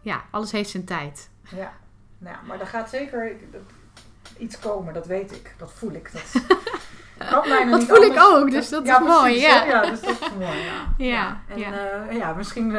[0.00, 1.30] ja, alles heeft zijn tijd.
[1.48, 1.72] Ja,
[2.18, 3.36] nou, ja, maar er gaat zeker
[4.38, 5.54] iets komen, dat weet ik.
[5.58, 6.12] Dat voel ik.
[6.12, 6.42] Dat,
[7.30, 9.64] kan bijna Dat niet voel ik ook, dus dat is mooi, ja.
[9.64, 10.94] ja, dus dat is mooi, ja.
[11.12, 11.70] Ja, En ja.
[11.70, 12.76] ja, ja misschien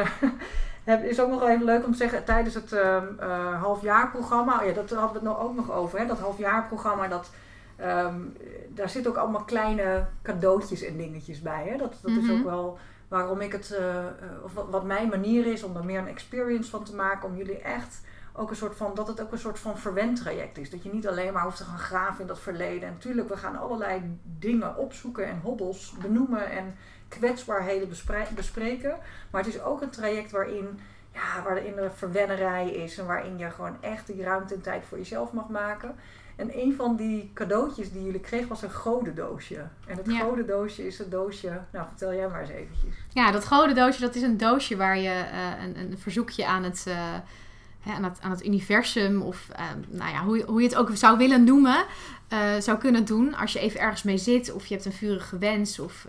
[0.84, 4.58] eh, is ook nog wel even leuk om te zeggen, tijdens het ehm, eh, halfjaarprogramma,
[4.60, 7.30] oh ja, dat hadden we het nog, ook nog over, hè, dat halfjaarprogramma, dat,
[7.76, 8.20] ehm,
[8.68, 11.66] daar zitten ook allemaal kleine cadeautjes en dingetjes bij.
[11.68, 11.76] Hè?
[11.76, 12.32] Dat, dat is Mhm.
[12.32, 14.12] ook wel waarom ik het, eh, eh,
[14.44, 17.36] of wat, wat mijn manier is om er meer een experience van te maken, om
[17.36, 18.00] jullie echt
[18.32, 20.70] ook een soort van, dat het ook een soort van verwend traject is.
[20.70, 22.88] Dat je niet alleen maar hoeft te gaan graven in dat verleden.
[22.88, 26.74] En natuurlijk, we gaan allerlei dingen opzoeken en hobbels benoemen en
[27.08, 27.88] kwetsbaarheden
[28.34, 28.96] bespreken.
[29.30, 30.80] Maar het is ook een traject waarin,
[31.12, 34.98] ja, waarin er verwennerij is en waarin je gewoon echt die ruimte en tijd voor
[34.98, 35.94] jezelf mag maken.
[36.36, 39.66] En een van die cadeautjes die jullie kregen was een godendoosje.
[39.86, 40.18] En het ja.
[40.18, 41.60] godendoosje is een doosje.
[41.72, 42.94] Nou, vertel jij maar eens eventjes.
[43.12, 46.84] Ja, dat godendoosje dat is een doosje waar je uh, een, een, verzoekje aan het,
[46.88, 47.14] uh,
[47.94, 51.18] aan het, aan het universum of uh, nou ja, hoe, hoe je het ook zou
[51.18, 51.84] willen noemen,
[52.58, 53.34] zou kunnen doen.
[53.34, 56.06] Als je even ergens mee zit of je hebt een vurige wens of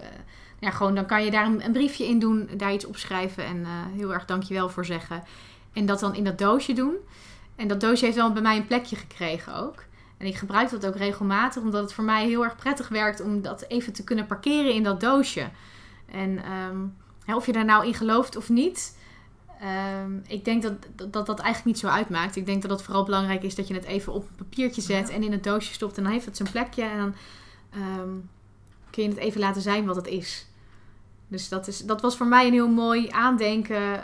[0.59, 3.65] ja, gewoon dan kan je daar een, een, briefje in doen, daar iets opschrijven en
[3.95, 5.23] heel erg dankjewel voor zeggen.
[5.73, 6.95] En dat dan in dat doosje doen.
[7.55, 9.86] En dat doosje heeft wel bij mij een plekje gekregen ook.
[10.18, 13.41] En ik gebruik dat ook regelmatig, omdat het voor mij heel erg prettig werkt om
[13.41, 15.49] dat even te kunnen parkeren in dat doosje.
[16.11, 16.95] En um,
[17.36, 18.97] of je daar nou in gelooft of niet,
[20.03, 22.36] um, ik denk dat, dat, dat eigenlijk niet zo uitmaakt.
[22.36, 25.09] Ik denk dat het vooral belangrijk is dat je het even op een papiertje zet
[25.09, 25.97] en in het doosje stopt.
[25.97, 27.13] En dan heeft het zijn plekje en dan
[27.82, 28.30] um,
[28.89, 30.47] kun je het even laten zijn wat het is.
[31.28, 34.03] Dus dat, is, dat was voor mij een heel mooi aandenken.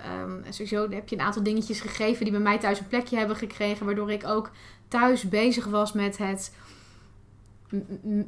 [0.49, 3.85] sowieso heb je een aantal dingetjes gegeven die bij mij thuis een plekje hebben gekregen.
[3.85, 4.51] Waardoor ik ook
[4.93, 6.55] thuis bezig was met het,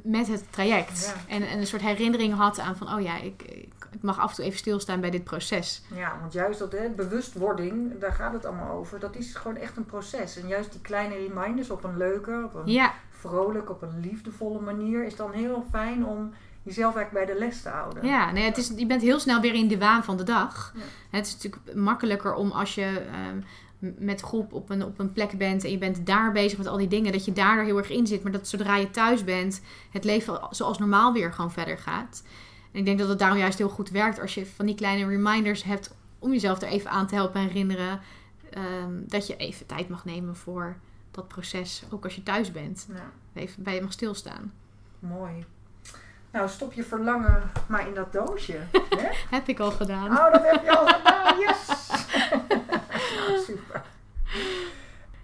[0.04, 1.16] met het traject.
[1.28, 4.36] En, en een soort herinnering had aan van, oh ja, ik, ik, mag af en
[4.36, 5.84] toe even stilstaan bij dit proces.
[5.96, 9.00] Ja, want juist dat hè, bewustwording, daar gaat het allemaal over.
[9.00, 10.38] Dat is gewoon echt een proces.
[10.40, 12.94] En juist die kleine reminders op een leuke, op een ja.
[13.10, 17.62] vrolijk, op een liefdevolle manier is dan heel fijn om jezelf eigenlijk bij de les
[17.62, 18.06] te houden.
[18.06, 20.74] Ja, nee, het is, je bent heel snel weer in de waan van de dag.
[21.10, 23.42] Het is natuurlijk makkelijker om als je ehm,
[23.98, 26.78] met groep op een, op een plek bent en je bent daar bezig met al
[26.78, 28.24] die dingen, dat je daar heel erg in zit.
[28.24, 29.62] Maar dat zodra je thuis bent,
[29.92, 32.24] het leven zoals normaal weer gewoon verder gaat.
[32.72, 35.08] En ik denk dat het daarom juist heel goed werkt als je van die kleine
[35.08, 38.00] reminders hebt om jezelf er even aan te helpen en herinneren.
[38.50, 40.78] Ehm, dat je even tijd mag nemen voor
[41.12, 42.88] dat proces, ook als je thuis bent.
[42.94, 43.12] Ja.
[43.34, 44.54] Even bij je mag stilstaan.
[45.00, 45.46] Mooi.
[46.32, 48.58] Nou, stop je verlangen maar in dat doosje.
[49.02, 49.10] Hè?
[49.30, 50.12] heb ik al gedaan.
[50.12, 51.40] Oh, dat heb je al gedaan.
[51.40, 51.90] Yes!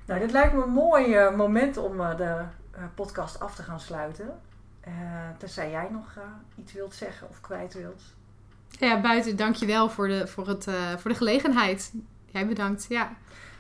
[0.06, 2.44] Nou, dit lijkt me een mooi uh, moment om uh, de
[2.78, 4.40] uh, podcast af te gaan sluiten.
[5.38, 6.18] tenzij jij nog
[6.56, 8.02] iets wilt zeggen of kwijt wilt.
[8.70, 11.94] Ja, buiten dankjewel voor de, voor, het, voor de gelegenheid.
[12.26, 13.14] Jij bedankt, ja.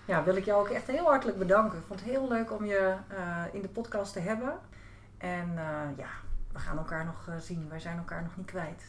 [0.05, 1.77] Ja, wil ik jou ook echt heel hartelijk bedanken.
[1.77, 2.93] Ik vond het heel leuk om je
[3.51, 4.53] in de podcast te hebben.
[5.17, 5.53] En
[5.97, 6.09] ja,
[6.51, 7.69] we gaan elkaar nog zien.
[7.69, 8.83] Wij zijn elkaar nog niet kwijt.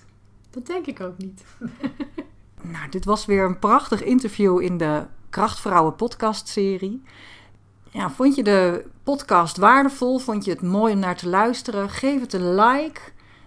[0.50, 1.44] Dat denk ik ook niet.
[2.74, 7.02] nou, dit was weer een prachtig interview in de Krachtvrouwen podcast serie.
[7.90, 10.18] Ja, vond je de podcast waardevol?
[10.18, 11.90] Vond je het mooi om naar te luisteren?
[11.90, 13.00] Geef het een like.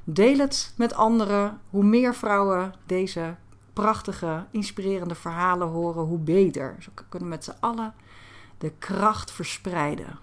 [0.03, 1.59] Deel het met anderen.
[1.69, 3.35] Hoe meer vrouwen deze
[3.73, 6.75] prachtige, inspirerende verhalen horen, hoe beter.
[6.79, 7.93] Zo kunnen we met z'n allen
[8.57, 10.19] de kracht verspreiden.